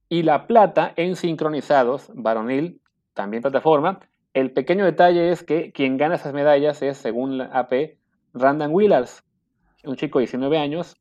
[0.09, 2.81] y la plata en sincronizados, varonil,
[3.14, 4.01] también plataforma.
[4.37, 7.96] El pequeño detalle es que quien gana esas medallas es, según la AP,
[8.35, 9.25] Randall Willars,
[9.83, 10.94] un chico de 19 años,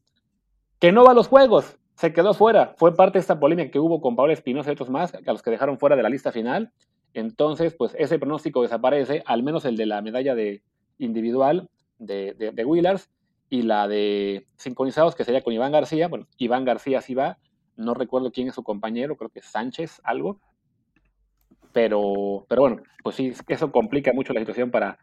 [0.80, 2.76] que no va a los Juegos, se quedó fuera.
[2.78, 5.42] Fue parte de esta polémica que hubo con Pablo Espinosa y otros más, a los
[5.42, 6.72] que dejaron fuera de la lista final.
[7.14, 10.64] Entonces, pues ese pronóstico desaparece, al menos el de la medalla de
[10.98, 11.68] individual
[12.00, 13.10] de, de, Willars
[13.50, 16.08] y la de sincronizados, que sería con Iván García.
[16.08, 17.38] Bueno, Iván García sí va,
[17.76, 20.40] no recuerdo quién es su compañero, creo que Sánchez, algo.
[21.76, 24.98] Pero, pero bueno, pues sí, eso complica mucho la situación para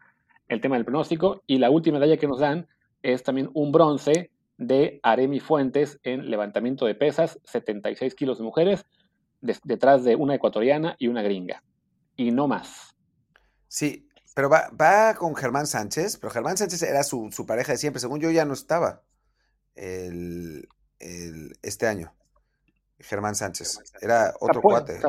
[0.47, 1.43] el tema del pronóstico.
[1.45, 2.67] Y la última medalla que nos dan
[3.03, 8.87] es también un bronce de Aremi Fuentes en levantamiento de pesas, 76 kilos de mujeres,
[9.41, 11.61] detrás de una ecuatoriana y una gringa.
[12.15, 12.95] Y no más.
[13.67, 17.99] Sí, pero va, con Germán Sánchez, pero Germán Sánchez era su, pareja de siempre.
[17.99, 19.03] Según yo ya no estaba
[19.75, 20.67] el,
[21.61, 22.15] este año.
[23.03, 23.79] Germán Sánchez.
[24.01, 24.99] Era otro cuate.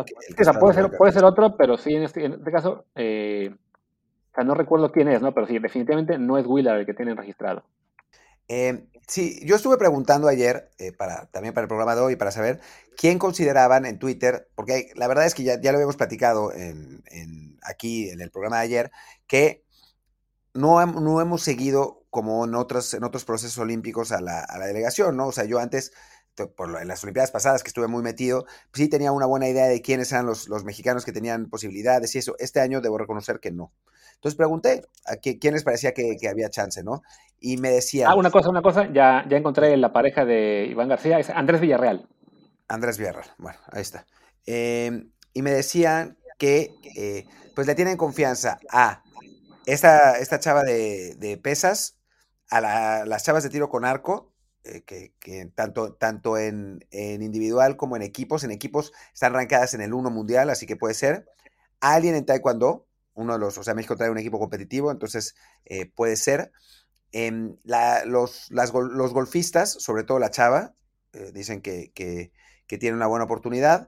[0.61, 3.54] puede, ser, puede ser otro, pero sí, en este, en este caso, eh,
[4.33, 5.33] o sea, no recuerdo quién es, ¿no?
[5.33, 7.64] Pero sí, definitivamente no es Willard el que tienen registrado.
[8.48, 12.30] Eh, sí, yo estuve preguntando ayer, eh, para, también para el programa de hoy, para
[12.30, 12.61] saber
[12.96, 17.02] quién consideraban en Twitter, porque la verdad es que ya, ya lo habíamos platicado en,
[17.62, 18.90] aquí en el programa de ayer,
[19.26, 19.64] que
[20.52, 24.66] no, no hemos seguido como en otros, en otros procesos olímpicos a la, a la
[24.66, 25.28] delegación, ¿no?
[25.28, 25.92] O sea, yo antes
[26.56, 29.66] por en las Olimpiadas pasadas que estuve muy metido, pues sí tenía una buena idea
[29.66, 32.34] de quiénes eran los, los, mexicanos que tenían posibilidades y eso.
[32.38, 33.72] Este año debo reconocer que no.
[34.14, 37.02] Entonces pregunté a quién les parecía que, que, había chance, ¿no?
[37.40, 38.10] Y me decían...
[38.10, 41.60] Ah, una cosa, una cosa, ya, ya encontré la pareja de Iván García, es Andrés
[41.60, 42.08] Villarreal.
[42.68, 44.06] Andrés Villarreal, bueno, ahí está.
[44.46, 49.02] Em, y me decían que eh, pues le tienen confianza a
[49.66, 51.98] esta, esta chava de, de pesas,
[52.50, 54.33] a la, las chavas de tiro con arco,
[54.64, 59.92] eh, que, tanto, tanto en, individual como en equipos, en equipos están rankeadas en el
[59.92, 61.27] 1 mundial, así que puede ser.
[61.81, 65.35] Alguien en Taekwondo, uno de los, o sea, México trae un equipo competitivo, entonces
[65.66, 66.50] eh, puede ser.
[67.12, 67.57] Em,
[68.07, 70.74] los, los golfistas, sobre todo la chava,
[71.12, 72.33] eh, dicen que, que,
[72.79, 73.87] tiene una buena oportunidad.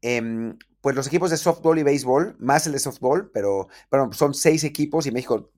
[0.00, 4.34] Em, pues los equipos de softball y béisbol, más el de softball, pero bueno, son
[4.34, 5.50] seis equipos y México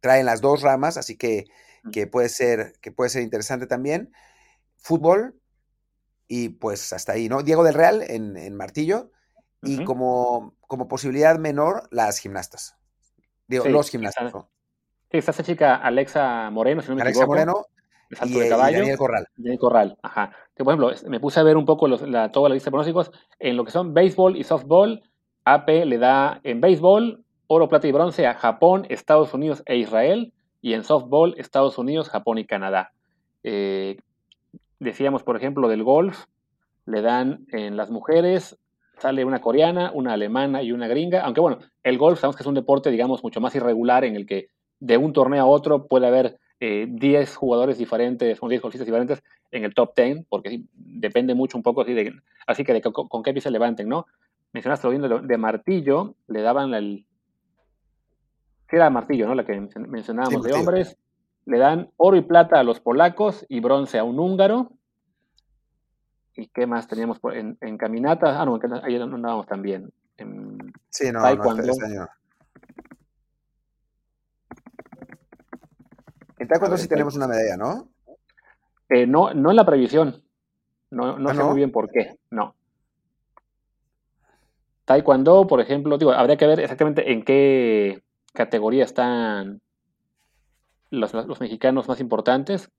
[0.00, 1.46] traen las dos ramas, así que
[1.92, 4.12] que puede ser, que puede ser interesante también.
[4.76, 5.40] Fútbol,
[6.28, 7.42] y pues hasta ahí, ¿no?
[7.42, 9.10] Diego del Real en, martillo,
[9.62, 12.76] y como, como posibilidad menor, las gimnastas.
[13.48, 14.32] Digo, los gimnastas.
[15.10, 17.66] Sí, está esa chica Alexa Moreno, si no me Alexa Moreno
[18.24, 19.26] y, de caballo, Daniel Corral.
[19.36, 20.32] Daniel Corral, ajá.
[20.54, 23.10] Que, por ejemplo, me puse a ver un poco la, toda la lista de pronósticos.
[23.38, 25.02] En lo que son béisbol y softball,
[25.44, 30.32] AP le da en béisbol oro, plata y bronce a Japón, Estados Unidos e Israel
[30.66, 32.90] y en softball Estados Unidos, Japón y Canadá.
[33.44, 33.98] Eh,
[34.80, 36.24] decíamos, por ejemplo, del golf,
[36.86, 38.58] le dan en las mujeres,
[38.98, 42.48] sale una coreana, una alemana y una gringa, aunque bueno, el golf sabemos que es
[42.48, 44.48] un deporte, digamos, mucho más irregular en el que
[44.80, 49.22] de un torneo a otro puede haber 10 eh, jugadores diferentes, o 10 golfistas diferentes
[49.52, 52.12] en el top 10, porque depende mucho un poco así, de,
[52.44, 54.06] así que de con, qué pie se levanten, ¿no?
[54.52, 57.06] Mencionaste lo de, de martillo, le daban el,
[58.68, 59.34] que era Martillo, ¿no?
[59.34, 60.96] La que mencionábamos de hombres.
[61.44, 64.72] Le dan oro y plata a los polacos y bronce a un húngaro.
[66.34, 68.40] ¿Y qué más teníamos en, en caminata?
[68.40, 69.92] Ah, no, ahí no andábamos también.
[70.18, 70.58] En
[70.90, 71.62] sí, no, taekwondo.
[71.62, 72.08] no, este año.
[76.38, 77.88] En taekwondo sí tenemos una medalla, ¿no?
[78.88, 80.22] Eh, no, no en la previsión.
[80.90, 82.18] No, no ¿Ah, sé muy bien por qué.
[82.30, 82.54] No.
[84.84, 88.02] Taekwondo, por ejemplo, digo, habría que ver exactamente en qué
[88.36, 89.60] categoría están
[90.90, 92.70] los, mexicanos más importantes.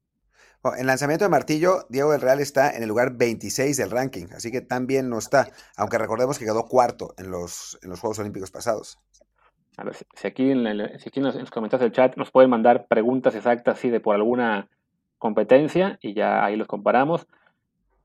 [0.63, 4.27] Oh, en lanzamiento de martillo, Diego del Real está en el lugar 26 del ranking,
[4.35, 8.19] así que también no está, aunque recordemos que quedó cuarto en los, en los Juegos
[8.19, 8.97] Olímpicos pasados.
[9.77, 13.99] A ver, si aquí, en, los, comentarios del chat nos pueden mandar preguntas exactas de
[13.99, 14.69] por alguna
[15.19, 17.27] competencia y ya ahí los comparamos.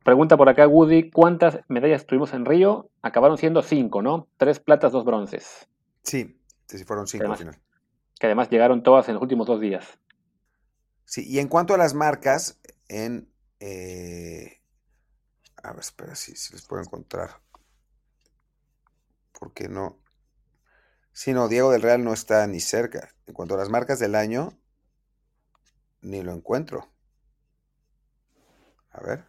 [0.05, 2.91] Pregunta por acá Woody, ¿cuántas medallas tuvimos en Río?
[3.01, 4.27] Acabaron siendo cinco, ¿no?
[4.37, 5.69] Tres platas, dos bronces.
[6.03, 7.61] Sí, si fueron cinco al final.
[8.18, 9.98] Que además llegaron todas en los últimos dos días.
[11.05, 13.33] Sí, y en cuanto a las marcas, en.
[13.61, 14.61] Eh,
[15.62, 17.40] a ver, espera, si, si les puedo encontrar.
[19.38, 19.98] Porque no.
[21.12, 23.14] Sí, no, Diego del Real no está ni cerca.
[23.27, 24.59] En cuanto a las marcas del año,
[26.01, 26.88] ni lo encuentro.
[28.90, 29.25] A ver.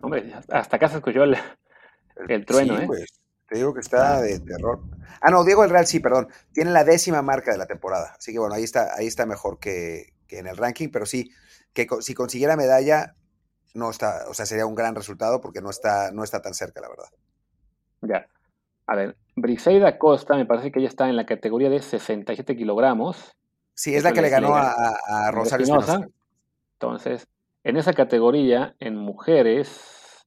[0.00, 1.36] Hombre, hasta acá se escuchó el,
[2.28, 2.86] el trueno, ¿eh?
[2.86, 4.80] Pues, te digo que está de terror.
[5.20, 6.28] Ah, no, Diego el Real sí, perdón.
[6.52, 8.14] Tiene la décima marca de la temporada.
[8.18, 11.32] Así que bueno, ahí está, ahí está mejor que, en el ranking, pero sí,
[11.72, 13.14] que si consiguiera medalla,
[13.74, 16.82] no está, o sea, sería un gran resultado porque no está, no está tan cerca,
[16.82, 17.08] la verdad.
[18.02, 18.28] Ya.
[18.86, 23.34] A ver, Briseida Costa, me parece que ella está en la categoría de 67 kilogramos.
[23.72, 26.06] Sí, es la que le ganó a, Rosario Espinosa.
[26.74, 27.26] Entonces,
[27.64, 30.26] en esa categoría, en mujeres,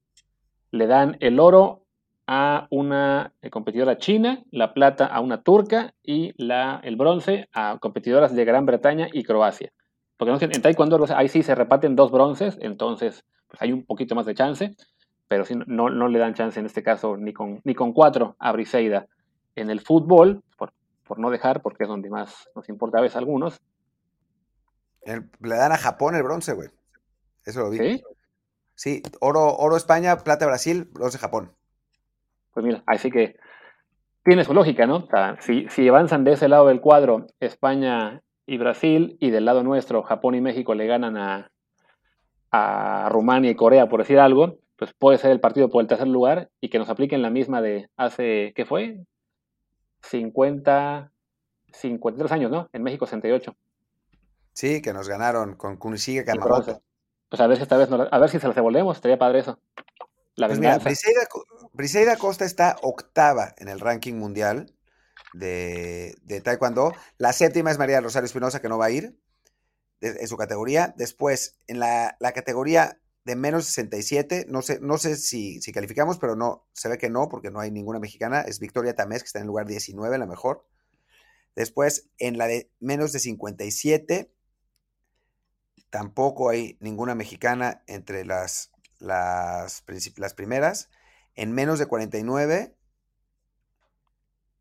[0.70, 1.81] le dan el oro
[2.26, 7.78] a una eh, competidora china, la plata a una turca y la, el bronce a
[7.80, 9.72] competidoras de Gran Bretaña y Croacia.
[10.16, 14.26] Porque en taekwondo ahí sí se reparten dos bronces, entonces pues hay un poquito más
[14.26, 14.76] de chance.
[15.28, 18.36] pero sí, no, no le dan chance en este caso ni con, ni con cuatro
[18.38, 19.06] a Briseida.
[19.54, 20.72] En el fútbol, por,
[21.04, 23.60] por no dejar, porque es donde más nos importa a veces algunos.
[25.04, 26.68] le dan a Japón el bronce, güey.
[27.44, 27.78] Eso lo vi.
[27.78, 28.02] ¿Sí?
[28.74, 31.52] Sí, oro, oro España, plata Brasil, bronce Japón.
[32.52, 33.36] Pues mira, así que
[34.24, 35.08] tiene su lógica, ¿no?
[35.40, 40.02] si, si avanzan de ese lado del cuadro España y Brasil, y del lado nuestro
[40.02, 41.50] Japón y México le ganan a,
[42.50, 46.08] a Rumania y Corea, por decir algo, pues puede ser el partido por el tercer
[46.08, 49.00] lugar y que nos apliquen la misma de hace, ¿qué fue?
[50.02, 51.10] 50,
[51.72, 52.68] 53 años, ¿no?
[52.72, 53.54] En México 68.
[54.52, 56.82] Sí, que nos ganaron con Kunishige Kamamoto.
[57.28, 59.58] Pues a ver si esta vez, a ver si se las devolvemos, estaría padre eso.
[60.36, 61.22] La pues mira, Briseida,
[62.18, 64.74] Costa está octava en el ranking mundial
[65.32, 66.94] de, de, Taekwondo.
[67.18, 69.18] La séptima es María Rosario Espinosa, que no va a ir
[70.00, 70.94] en su categoría.
[70.96, 76.18] Después, en la, la categoría de menos 67, no sé, no sé si, si, calificamos,
[76.18, 78.40] pero no, se ve que no, porque no hay ninguna mexicana.
[78.42, 80.66] Es Victoria Tamés, que está en el lugar 19, la mejor.
[81.54, 84.32] Después, en la de menos de 57,
[85.90, 89.84] tampoco hay ninguna mexicana entre las, las,
[90.16, 90.90] las primeras.
[91.34, 92.76] En menos de 49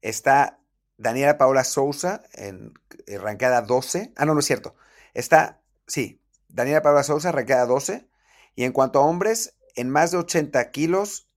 [0.01, 0.59] está
[0.97, 2.73] Daniela Paula Sousa, en,
[3.07, 4.13] en eh, ranqueada 12.
[4.15, 4.75] Ah, no, no es cierto.
[5.13, 8.07] Está, sí, Daniela Paula Sousa, ranqueada 12.
[8.55, 11.27] Y en cuanto a hombres, en más de 80 kilos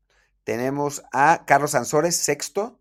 [0.44, 2.78] tenemos a Carlos Sansores, sexto.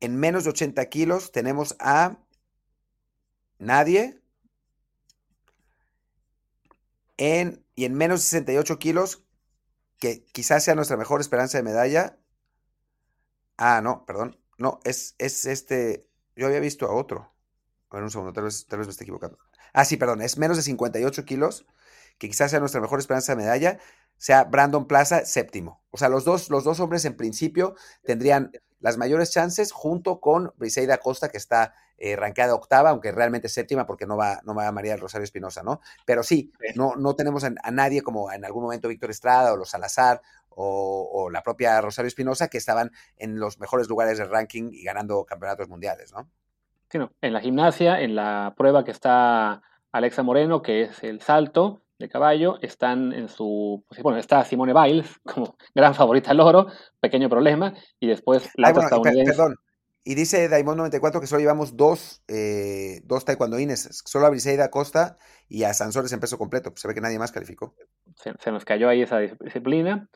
[0.00, 2.18] En menos de 80 kilos tenemos a
[3.58, 4.20] Nadie.
[7.16, 9.25] En, y en menos de 68 kilos,
[9.98, 12.18] que quizás sea nuestra mejor esperanza de medalla.
[13.56, 14.38] Ah, no, perdón.
[14.58, 16.08] No, es, es este.
[16.36, 17.32] Yo había visto a otro.
[17.90, 19.38] A ver, un segundo, tal vez, tal vez me esté equivocando.
[19.72, 21.66] Ah, sí, perdón, es menos de 58 kilos
[22.18, 23.78] que quizás sea nuestra mejor esperanza de medalla,
[24.16, 25.82] sea Brandon Plaza séptimo.
[25.90, 30.52] O sea, los dos, los dos hombres en principio tendrían las mayores chances junto con
[30.56, 34.68] Briseida Costa, que está eh, ranqueada octava, aunque realmente séptima porque no va, no va
[34.68, 35.80] a María Rosario Espinosa, ¿no?
[36.04, 39.70] Pero sí, no, no tenemos a, nadie como en algún momento Víctor Estrada o los
[39.70, 44.70] Salazar o, o la propia Rosario Espinosa que estaban en los mejores lugares del ranking
[44.72, 46.28] y ganando campeonatos mundiales, ¿no?
[46.90, 47.10] Sí, no.
[47.20, 52.08] En la gimnasia, en la prueba que está Alexa Moreno, que es el salto, de
[52.08, 56.66] caballo, están en su, bueno, está Simone Biles como gran favorita al oro,
[57.00, 59.32] pequeño problema, y después la otra estadounidense.
[59.32, 59.56] Perdón,
[60.06, 65.18] y dice Daimon 94 que solo llevamos dos, eh, dos taekwondoines, solo a Briseida Costa
[65.48, 67.74] y a Sansores en peso completo, se ve que nadie más calificó.
[68.14, 70.08] se nos cayó ahí esa disciplina.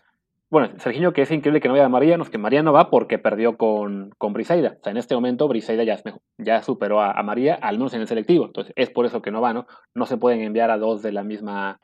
[0.48, 2.72] Bueno, Sergio, que es increíble que no vaya a María, no es que María no
[2.72, 4.76] va porque perdió con, con Briseida.
[4.81, 6.00] O sea, en este momento Briseida ya,
[6.38, 8.46] ya superó a, María, al menos en el selectivo.
[8.46, 9.66] Entonces, es por eso que no va, ¿no?
[9.94, 11.81] No se pueden enviar a dos de la misma,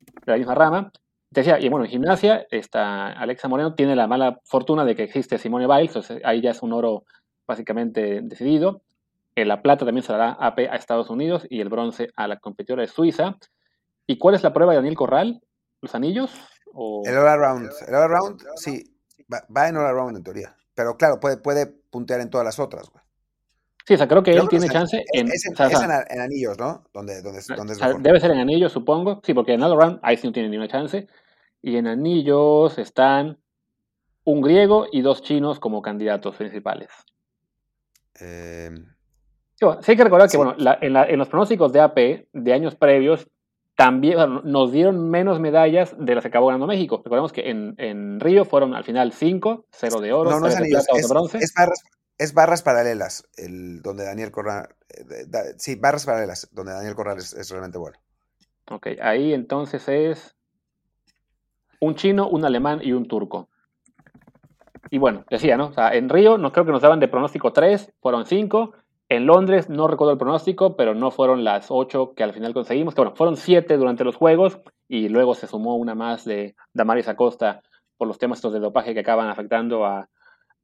[0.00, 0.92] de la misma rama.
[1.30, 5.38] Decía, y bueno, en gimnasia, esta Alexa Moreno tiene la mala fortuna de que existe
[5.38, 7.04] Simone Biles, entonces ahí ya es un oro
[7.50, 8.82] básicamente decidido.
[9.34, 12.38] En la plata también se dará AP a Estados Unidos y el bronce a la
[12.38, 13.36] competidora de Suiza.
[14.06, 15.42] ¿Y cuál es la prueba de Daniel Corral?
[15.80, 16.32] ¿Los anillos?
[17.04, 17.70] El all around.
[17.86, 18.84] El all around, sí,
[19.32, 20.56] va, en all around en teoría.
[20.74, 23.04] Pero claro, puede, puede puntear en todas las otras, güey.
[23.86, 26.84] Sí, o sea, creo que él tiene chance en, en, anillos, ¿no?
[26.94, 29.20] Donde, donde, donde debe ser en anillos, supongo.
[29.24, 31.08] Sí, porque en all around ahí sí no tiene ni una chance.
[31.60, 33.38] Y en anillos están
[34.24, 36.90] un griego y dos chinos como candidatos principales.
[38.18, 38.70] Eh...
[39.54, 43.28] Sí, hay que recordar que, bueno, en, en, los pronósticos de AP de años previos,
[43.76, 47.00] también nos dieron menos medallas de las que acabó ganando México.
[47.04, 51.08] Recordemos que en, Río fueron al final cinco, cero de oro, no, de plata, es,
[51.08, 51.38] bronce.
[52.18, 54.68] Es barras, paralelas, el, donde Daniel Corral.
[54.90, 57.98] Eh, sí, barras paralelas, donde Daniel Corral es, realmente bueno.
[58.70, 60.36] Ok, ahí entonces es
[61.80, 63.48] un chino, un alemán y un turco.
[64.88, 65.66] Y bueno, decía, ¿no?
[65.66, 68.72] O sea, en Río no creo que nos daban de pronóstico tres, fueron cinco.
[69.08, 72.94] En Londres no recuerdo el pronóstico, pero no fueron las ocho que al final conseguimos.
[72.94, 77.62] bueno, fueron siete durante los juegos y luego se sumó una más de Damaris Acosta
[77.96, 80.08] por los temas estos de dopaje que acaban afectando a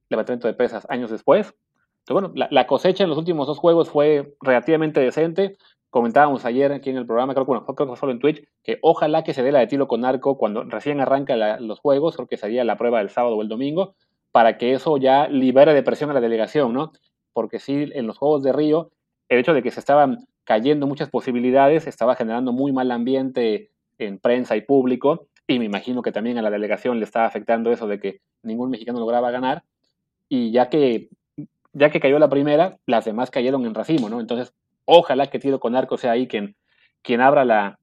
[0.08, 1.54] levantamiento de pesas años después.
[2.06, 5.56] Entonces, bueno, la, cosecha en los últimos dos juegos fue relativamente decente.
[5.90, 8.78] Comentábamos ayer aquí en el programa, creo que, bueno, creo que solo en Twitch, que
[8.80, 12.28] ojalá que se dé la de tiro con arco cuando recién arranca los juegos, creo
[12.28, 13.96] que sería la prueba del sábado o el domingo,
[14.36, 16.92] para que eso ya libere de presión a la delegación, ¿no?
[17.32, 18.90] porque sí, en los Juegos de Río,
[19.30, 24.18] el hecho de que se estaban cayendo muchas posibilidades estaba generando muy mal ambiente en
[24.18, 27.86] prensa y público, y me imagino que también a la delegación le estaba afectando eso
[27.88, 29.62] de que ningún mexicano lograba ganar,
[30.28, 31.08] y ya que,
[31.72, 34.20] ya que cayó la primera, las demás cayeron en racimo, ¿no?
[34.20, 34.52] Entonces,
[34.84, 36.56] ojalá que Tiro con Arco sea ahí quien,
[37.00, 37.78] quien abra la,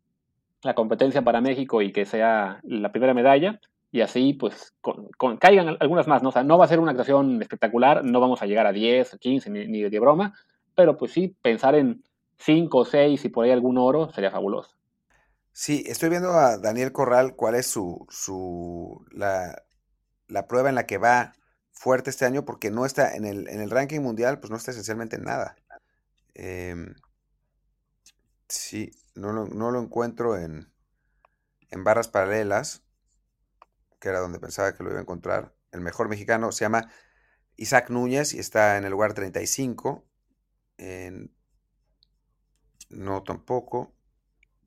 [0.62, 3.60] la competencia para México y que sea la primera medalla,
[3.94, 6.30] y así pues con, caigan algunas más, ¿no?
[6.30, 9.18] O sea, no va a ser una actuación espectacular, no vamos a llegar a 10,
[9.20, 10.34] 15 ni, ni de broma,
[10.76, 12.04] pero pues sí, pensar en
[12.40, 14.76] 5 o 6 y por ahí algún oro sería fabuloso.
[15.52, 19.62] Sí, estoy viendo a Daniel Corral cuál es su, su la,
[20.28, 21.34] la prueba en la que va
[21.72, 24.72] fuerte este año porque no está en el, en el ranking mundial, pues no está
[24.72, 25.56] esencialmente en nada.
[26.34, 26.96] Em,
[28.48, 30.74] sí, no lo, no lo encuentro en,
[31.70, 32.83] en barras paralelas,
[34.04, 35.54] que era donde pensaba que lo iba a encontrar.
[35.72, 36.90] El mejor mexicano se llama
[37.56, 40.04] Isaac Núñez y está en el lugar 35.
[40.78, 41.32] En...
[42.90, 43.94] No, tampoco.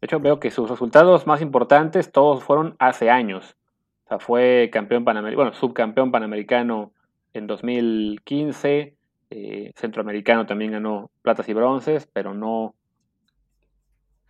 [0.01, 3.59] De hecho, veo que sus resultados más importantes todos fueron hace años.
[4.07, 6.95] O sea, fue campeón panamericano, bueno, subcampeón panamericano
[7.34, 8.97] en 2015.
[9.28, 12.74] Eh, centroamericano también ganó platas y bronces, pero no.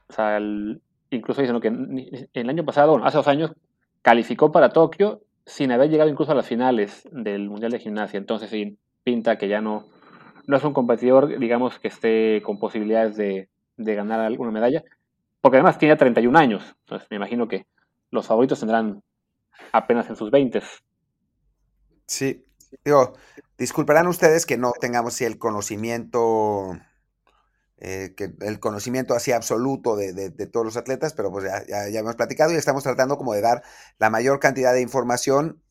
[0.08, 0.40] O sea,
[1.10, 3.52] incluso dicen que el año pasado, hace dos años,
[4.06, 8.18] calificó para Tokio sin haber llegado incluso a las finales del Mundial de Gimnasia.
[8.18, 9.88] Entonces, sí, pinta que ya no,
[10.46, 14.84] no es un competidor, digamos, que esté con posibilidades de, de ganar alguna medalla,
[15.40, 16.76] porque además tiene 31 años.
[16.84, 17.66] Entonces, me imagino que
[18.12, 19.02] los favoritos tendrán
[19.72, 20.62] apenas en sus 20.
[22.06, 22.44] Sí,
[22.84, 23.14] digo,
[23.58, 26.78] disculparán ustedes que no tengamos el conocimiento,
[27.78, 32.16] eh, que el conocimiento así absoluto de, todos los atletas, pero pues ya, ya, hemos
[32.16, 33.62] platicado y estamos tratando como de dar
[33.98, 35.62] la mayor cantidad de información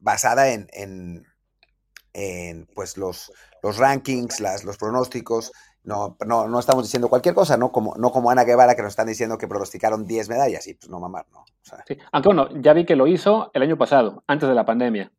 [0.00, 1.24] basada en, en,
[2.12, 3.32] en pues los,
[3.62, 7.72] los rankings, las, los pronósticos, no, no, no estamos diciendo cualquier cosa, ¿no?
[7.72, 10.90] Como, no como Ana Guevara que nos están diciendo que pronosticaron 10 medallas y pues
[10.90, 11.44] no mamar, ¿no?
[12.12, 15.12] Aunque bueno, ya vi que lo hizo el año pasado, antes de la pandemia.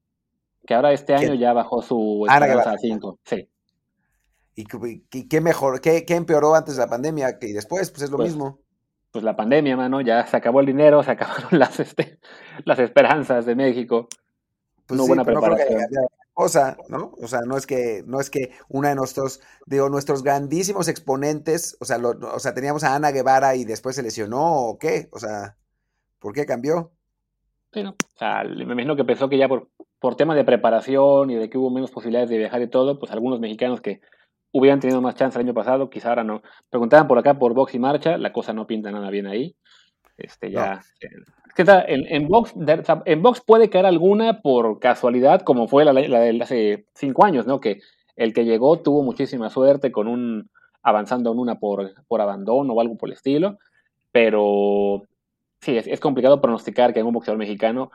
[0.68, 3.20] Que ahora este año ya bajó su esperanza a 5.
[3.24, 3.50] Sí.
[4.56, 7.90] ¿Y qué, mejor, qué, qué, empeoró antes de la pandemia que después?
[7.90, 8.60] Pues es lo pues, mismo.
[9.12, 12.20] Pues la pandemia, mano, ya se acabó el dinero, se acabaron las, este,
[12.66, 14.08] las esperanzas de México.
[14.86, 15.80] Pues no buena preparación
[16.34, 17.14] cosa, ¿no?
[17.22, 21.78] O sea, no es que, no es que una de nuestros, digo, nuestros grandísimos exponentes,
[21.80, 25.20] o sea, o sea, teníamos a Ana Guevara y después se lesionó o qué, o
[25.20, 25.58] sea,
[26.20, 26.92] ¿por qué cambió?
[27.74, 27.92] Sí, no.
[27.92, 31.50] O sea, me imagino que pensó que ya por, por tema de preparación y de
[31.50, 34.02] que hubo menos posibilidades de viajar y todo, pues algunos mexicanos que
[34.52, 36.42] hubieran tenido más chance el año pasado, quizá ahora no.
[36.70, 39.56] Preguntaban por acá por box y marcha, la cosa no pinta nada bien ahí.
[40.18, 40.82] Este, ya.
[41.58, 42.54] En, en, box,
[43.06, 47.46] en box puede caer alguna por casualidad, como fue la, la de hace cinco años,
[47.46, 47.60] ¿no?
[47.60, 47.82] Que
[48.16, 50.50] el que llegó tuvo muchísima suerte con un
[50.84, 53.58] avanzando en una por, por abandono o algo por el estilo.
[54.12, 55.04] Pero
[55.62, 57.92] sí, es, complicado pronosticar que un boxeador mexicano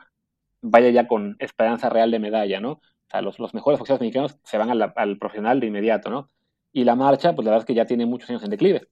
[0.61, 2.71] vaya ya con esperanza real de medalla, ¿no?
[2.71, 6.29] O sea, los, los mejores boxeadores mexicanos se van al profesional de inmediato, ¿no?
[6.77, 8.87] Y la marcha, pues la verdad es que ya tiene muchos años en declive.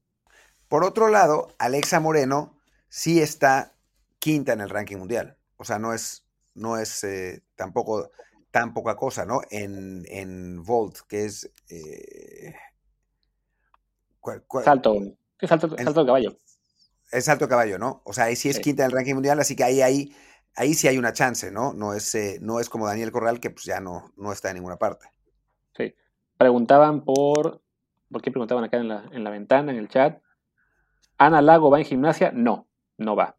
[0.68, 2.58] Por otro lado, Alexa Moreno
[2.90, 3.76] sí está
[4.18, 5.38] quinta en el ranking mundial.
[5.58, 6.26] O sea, no es,
[6.56, 8.10] no es eh, tampoco
[8.50, 9.42] tan poca cosa, ¿no?
[9.52, 11.52] En, en Volt, que es...
[11.70, 12.56] Eh,
[14.64, 14.96] salto.
[15.38, 16.40] ¿Qué salto, salto de caballo?
[17.12, 18.02] Es salto de caballo, ¿no?
[18.04, 20.12] O sea, ahí sí es quinta en el ranking mundial, así que ahí, ahí,
[20.56, 21.72] ahí sí hay una chance, ¿no?
[21.74, 24.56] No es, eh, no es como Daniel Corral, que pues ya no, no está en
[24.56, 25.06] ninguna parte.
[25.78, 25.94] Sí.
[26.36, 27.62] Preguntaban por...
[28.12, 30.22] ¿Por qué preguntaban acá en la, en la ventana, en el chat?
[31.18, 32.32] ¿Ana Lago va en gimnasia?
[32.34, 33.36] No, no va.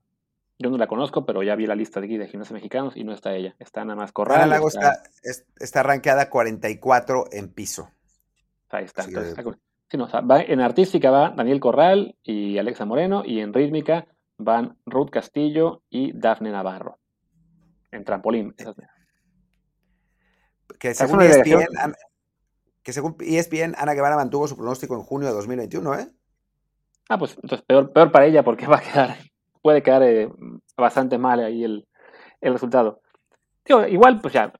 [0.58, 3.04] Yo no la conozco, pero ya vi la lista de aquí de gimnasios mexicanos y
[3.04, 3.54] no está ella.
[3.58, 4.42] Está nada más Corral.
[4.42, 5.02] Ana Lago está,
[5.58, 7.90] está, rankeada 44 en piso.
[8.70, 9.04] Ahí está.
[9.04, 14.06] en artística va Daniel Corral y Alexa Moreno, y en rítmica
[14.38, 16.98] van Ruth Castillo y Dafne Navarro.
[17.90, 18.54] En trampolín.
[20.78, 21.94] Que según, ESPN,
[22.86, 26.08] que según ESPN, Ana Guevara mantuvo su pronóstico en junio de 2021, ¿eh?
[27.08, 29.16] Ah, pues entonces peor, peor para ella porque va a quedar
[29.60, 30.30] puede quedar eh,
[30.76, 31.84] bastante mal ahí el,
[32.40, 33.00] resultado.
[33.88, 34.52] igual, pues ya,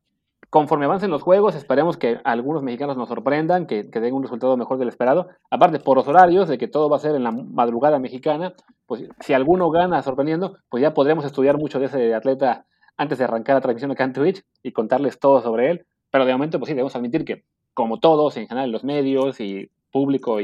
[0.51, 4.79] conforme avancen los juegos, esperemos que algunos mexicanos nos sorprendan, que, den un resultado mejor
[4.79, 5.29] del esperado.
[5.49, 8.55] Aparte, por los horarios, de que todo va a ser en la madrugada mexicana,
[8.87, 12.67] pues si alguno gana sorprendiendo, pues ya podremos estudiar mucho de ese atleta
[12.97, 15.87] antes de arrancar la transmisión de en Twitch y contarles todo sobre él.
[16.11, 17.45] Pero de momento, pues sí, debemos admitir que,
[17.77, 20.39] como todos, en general, los medios y público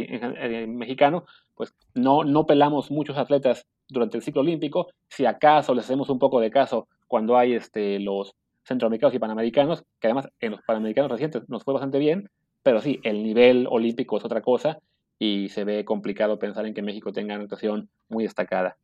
[0.69, 1.25] mexicano,
[1.55, 4.89] pues no, no pelamos muchos atletas durante el ciclo olímpico.
[5.09, 9.83] Si acaso les hacemos un poco de caso cuando hay este, los centroamericanos y panamericanos,
[9.99, 12.29] que además en los panamericanos recientes nos fue bastante bien,
[12.63, 14.79] pero sí, el nivel olímpico es otra cosa
[15.19, 18.77] y se ve complicado pensar en que México tenga una actuación muy destacada.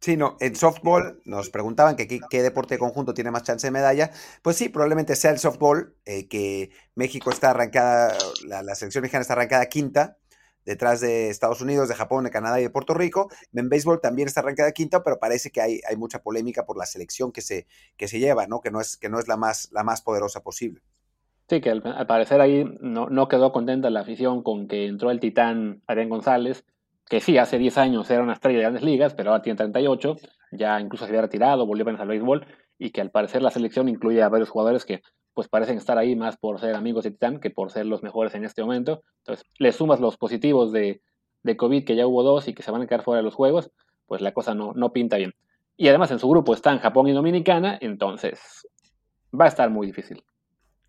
[0.00, 4.10] Sí, no, en softball nos preguntaban que qué, deporte conjunto tiene más chance de medalla.
[4.42, 9.34] Pues sí, probablemente sea el softball, eh, que México está arrancada, la, selección mexicana está
[9.34, 10.16] arrancada quinta,
[10.64, 13.28] detrás de Estados Unidos, de Japón, de Canadá y de Puerto Rico.
[13.52, 17.30] En béisbol también está arrancada quinta, pero parece que hay, mucha polémica por la selección
[17.30, 17.66] que se,
[17.98, 18.62] que se lleva, ¿no?
[18.62, 20.80] Que no es, que no es la, más, la más poderosa posible.
[21.50, 25.20] Sí, que al, parecer ahí no, no, quedó contenta la afición con que entró el
[25.20, 26.64] titán Adrián González,
[27.10, 30.16] que sí, hace 10 años era una estrella de grandes ligas, pero ahora tiene 38,
[30.52, 32.46] ya incluso se había retirado, volvió a al béisbol,
[32.78, 35.02] y que al parecer la selección incluye a varios jugadores que
[35.34, 38.36] pues parecen estar ahí más por ser amigos de Titán que por ser los mejores
[38.36, 39.02] en este momento.
[39.18, 41.02] Entonces, le sumas los positivos de,
[41.42, 43.34] de COVID, que ya hubo dos y que se van a quedar fuera de los
[43.34, 43.72] juegos,
[44.06, 45.34] pues la cosa no, no pinta bien.
[45.76, 48.68] Y además en su grupo están Japón y Dominicana, entonces
[49.38, 50.22] va a estar muy difícil.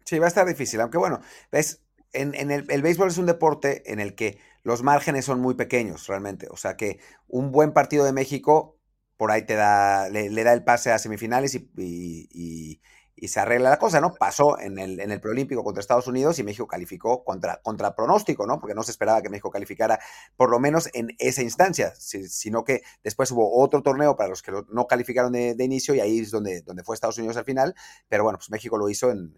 [0.06, 1.20] Sí, va a estar difícil, aunque bueno,
[1.52, 5.56] ves, en, el, el, béisbol es un deporte en el que los márgenes son muy
[5.56, 8.78] pequeños realmente, o sea que un buen partido de México
[9.18, 12.82] por ahí te da, le, da el pase a semifinales y,
[13.28, 14.16] se arregla la cosa, ¿no?
[14.16, 18.48] Pasó en el, en el preolímpico contra Estados Unidos y México calificó contra, contra pronóstico,
[18.48, 18.60] ¿no?
[18.60, 20.00] Porque no se esperaba que México calificara
[20.36, 24.52] por lo menos en esa instancia, sino que después hubo otro torneo para los que
[24.70, 27.76] no calificaron de, inicio y ahí es donde, donde fue Estados Unidos al final,
[28.10, 29.36] pero bueno, pues México lo hizo en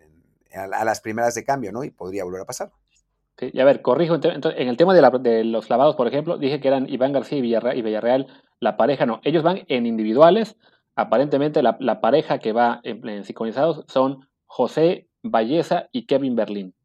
[0.53, 1.83] a, las primeras de cambio, ¿no?
[1.83, 2.71] Y podría volver a pasar.
[3.39, 6.87] Y a ver, corrijo, en el tema de, los clavados, por ejemplo, dije que eran
[6.87, 7.41] Iván García y
[7.81, 8.27] Villarreal,
[8.59, 10.55] la pareja no, ellos van en individuales,
[10.95, 16.75] aparentemente la, pareja que va en, sincronizados son José Valleza y Kevin Berlín.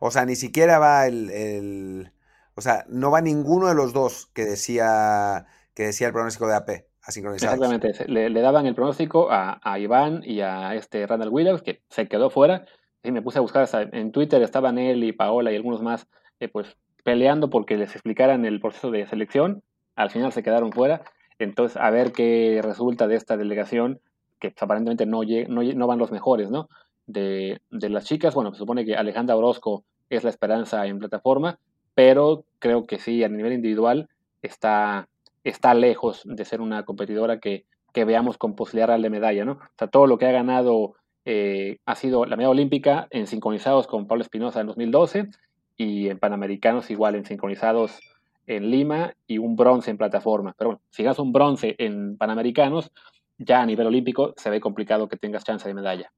[0.00, 2.10] O sea, ni siquiera va el,
[2.54, 6.54] o sea, no va ninguno de los dos que decía que decía el pronóstico de
[6.54, 6.70] AP.
[7.06, 12.30] Exactamente, le, daban el pronóstico a, Iván y a este Randall Williams, que se quedó
[12.30, 12.64] fuera.
[13.04, 16.08] Y me puse a buscar, en Twitter estaban él y Paola y algunos más,
[16.40, 19.62] eh, pues peleando porque les explicaran el proceso de selección.
[19.94, 21.02] Al final se quedaron fuera.
[21.38, 24.00] Entonces, a ver qué resulta de esta delegación,
[24.40, 26.68] que pues, aparentemente no, no, van los mejores, ¿no?
[27.06, 31.58] De, de las chicas, bueno, se supone que Alejandra Orozco es la esperanza en plataforma,
[31.94, 34.08] pero creo que sí, a nivel individual
[34.42, 35.08] está
[35.44, 39.52] está lejos de ser una competidora que, veamos con posibilidad real de medalla, ¿no?
[39.52, 40.94] O sea, todo lo que ha ganado
[41.24, 45.28] eh, ha sido la medalla olímpica en sincronizados con Pablo Espinosa en 2012
[45.76, 48.00] y en Panamericanos igual en sincronizados
[48.46, 50.54] en Lima y un bronce en plataforma.
[50.56, 52.90] Pero bueno, si ganas un bronce en Panamericanos,
[53.38, 56.12] ya a nivel olímpico se ve complicado que tengas chance de medalla.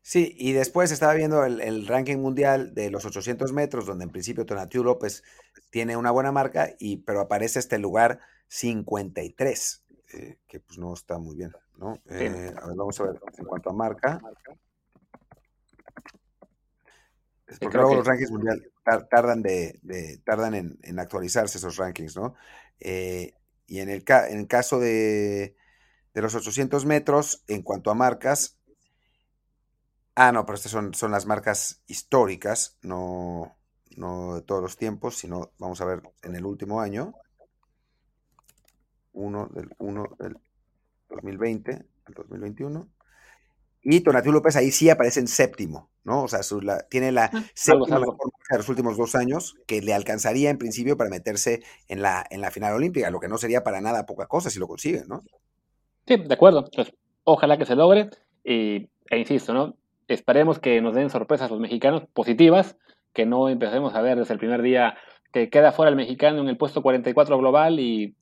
[0.00, 4.46] Sí, y después estaba viendo el, ranking mundial de los 800 metros, donde en principio
[4.46, 5.22] Tonatiu López
[5.70, 11.18] tiene una buena marca, y, pero aparece este lugar 53, eh, que pues no está
[11.18, 11.94] muy bien, ¿no?
[12.06, 14.20] Eh, a ver, vamos a ver en cuanto a marca.
[17.60, 18.68] Porque luego los rankings mundiales
[19.10, 22.34] tardan, de, tardan en, actualizarse esos rankings, ¿no?
[22.80, 23.34] Eh,
[23.66, 25.56] y en el, en el caso de,
[26.14, 28.58] de, los 800 metros, en cuanto a marcas,
[30.14, 33.56] ah, no, pero estas son, son las marcas históricas, no,
[33.96, 37.14] no de todos los tiempos, sino vamos a ver en el último año.
[39.18, 40.36] 1 del 1 del
[41.10, 42.88] 2020 al 2021.
[43.82, 46.24] Y Tonatiuh López ahí sí aparece en séptimo, ¿no?
[46.24, 46.40] O sea,
[46.90, 51.10] tiene la ah, séptima de los últimos dos años que le alcanzaría en principio para
[51.10, 54.50] meterse en la, en la final olímpica, lo que no sería para nada poca cosa
[54.50, 55.22] si lo consigue, ¿no?
[56.06, 56.64] Sí, de acuerdo.
[56.74, 56.92] Pues,
[57.24, 58.10] ojalá que se logre.
[58.44, 59.76] Y, e insisto, ¿no?
[60.08, 62.76] Esperemos que nos den sorpresas los mexicanos positivas,
[63.12, 64.96] que no empecemos a ver desde el primer día
[65.32, 68.16] que queda fuera el mexicano en el puesto 44 global y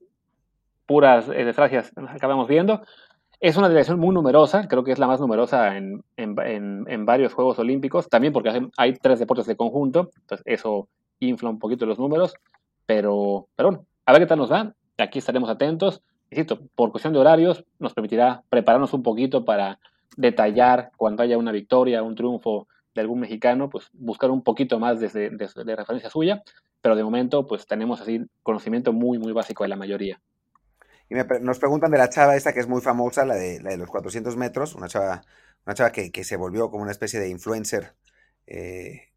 [0.87, 2.83] puras eh, desgracias acabamos viendo.
[3.39, 6.03] Es una delegación muy numerosa, creo que es la más numerosa en,
[7.05, 10.89] varios Juegos Olímpicos, también porque hay tres deportes de conjunto, entonces eso
[11.21, 12.35] infla un poquito los números,
[12.87, 16.03] pero, pero bueno, a ver qué tal nos va, aquí estaremos atentos.
[16.31, 19.79] Insisto, por cuestión de horarios nos permitirá prepararnos un poquito para
[20.17, 24.99] detallar cuando haya una victoria, un triunfo de algún mexicano, pues buscar un poquito más
[24.99, 26.43] desde, de referencia suya,
[26.81, 30.21] pero de momento pues tenemos así conocimiento muy, muy básico de la mayoría.
[31.09, 33.77] Y nos preguntan de la chava esta que es muy famosa, la de, la de
[33.77, 35.23] los 400 metros, una chava,
[35.65, 37.95] una chava que, se volvió como una especie de influencer
[38.47, 39.13] eh,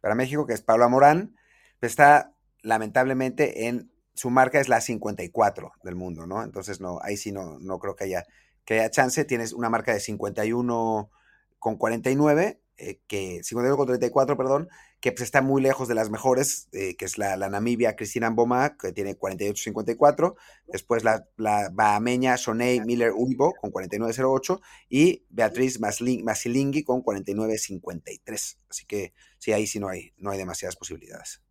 [0.00, 1.36] para México, que es Paula Morán.
[1.80, 6.42] Está lamentablemente en su marca es la 54 del mundo, ¿no?
[6.42, 8.24] Entonces, no, ahí sí no, no creo que haya,
[8.64, 9.24] que haya chance.
[9.24, 11.10] Tienes una marca de 51
[11.58, 14.68] con 49 eh, que 51 perdón,
[15.00, 18.76] que pues, está muy lejos de las mejores, eh, que es la, Namibia Cristina Mboma,
[18.76, 20.34] que tiene 48.54,
[20.66, 28.58] después la, la Bahameña Shonei Miller Uibo con 49.08 y Beatriz Masilingui con 49.53.
[28.68, 31.42] Así que sí, ahí sí no hay, no hay demasiadas posibilidades.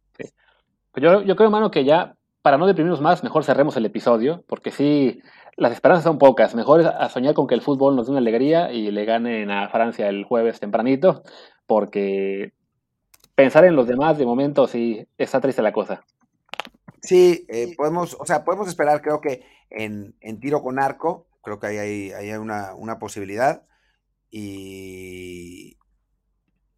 [0.93, 4.43] Pues yo, yo creo, hermano, que ya, para no deprimirnos más, mejor cerremos el episodio,
[4.47, 5.21] porque sí,
[5.55, 6.55] las esperanzas son pocas.
[6.55, 9.51] Mejor es a soñar con que el fútbol nos dé una alegría y le ganen
[9.51, 11.23] a Francia el jueves tempranito,
[11.67, 12.53] porque
[13.35, 16.03] pensar en los demás, de momento sí está triste la cosa.
[17.01, 21.67] Sí, eh, podemos, o sea, podemos esperar, creo que en, tiro con arco, creo que
[21.67, 23.65] ahí hay, una, una, posibilidad.
[24.29, 25.77] Y,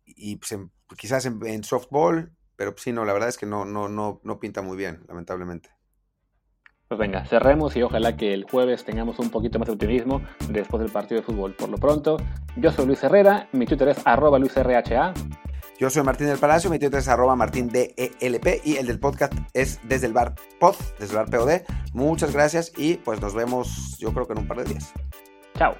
[0.05, 0.57] y pues,
[0.97, 4.39] quizás en, softball, pero pues, sí, no, la verdad es que no, no, no, no
[4.39, 5.69] pinta muy bien, lamentablemente.
[6.87, 10.83] Pues venga, cerremos y ojalá que el jueves tengamos un poquito más de optimismo después
[10.83, 11.55] del partido de fútbol.
[11.55, 12.17] Por lo pronto,
[12.57, 15.13] yo soy Luis Herrera, mi Twitter es arroba luisrha.
[15.79, 17.91] Yo soy Martín del Palacio, mi Twitter es arroba martindelp
[18.63, 21.63] y el del podcast es desde el bar pod, desde el bar POD.
[21.93, 24.93] Muchas gracias y pues nos vemos yo creo que en un par de días.
[25.57, 25.75] Chao.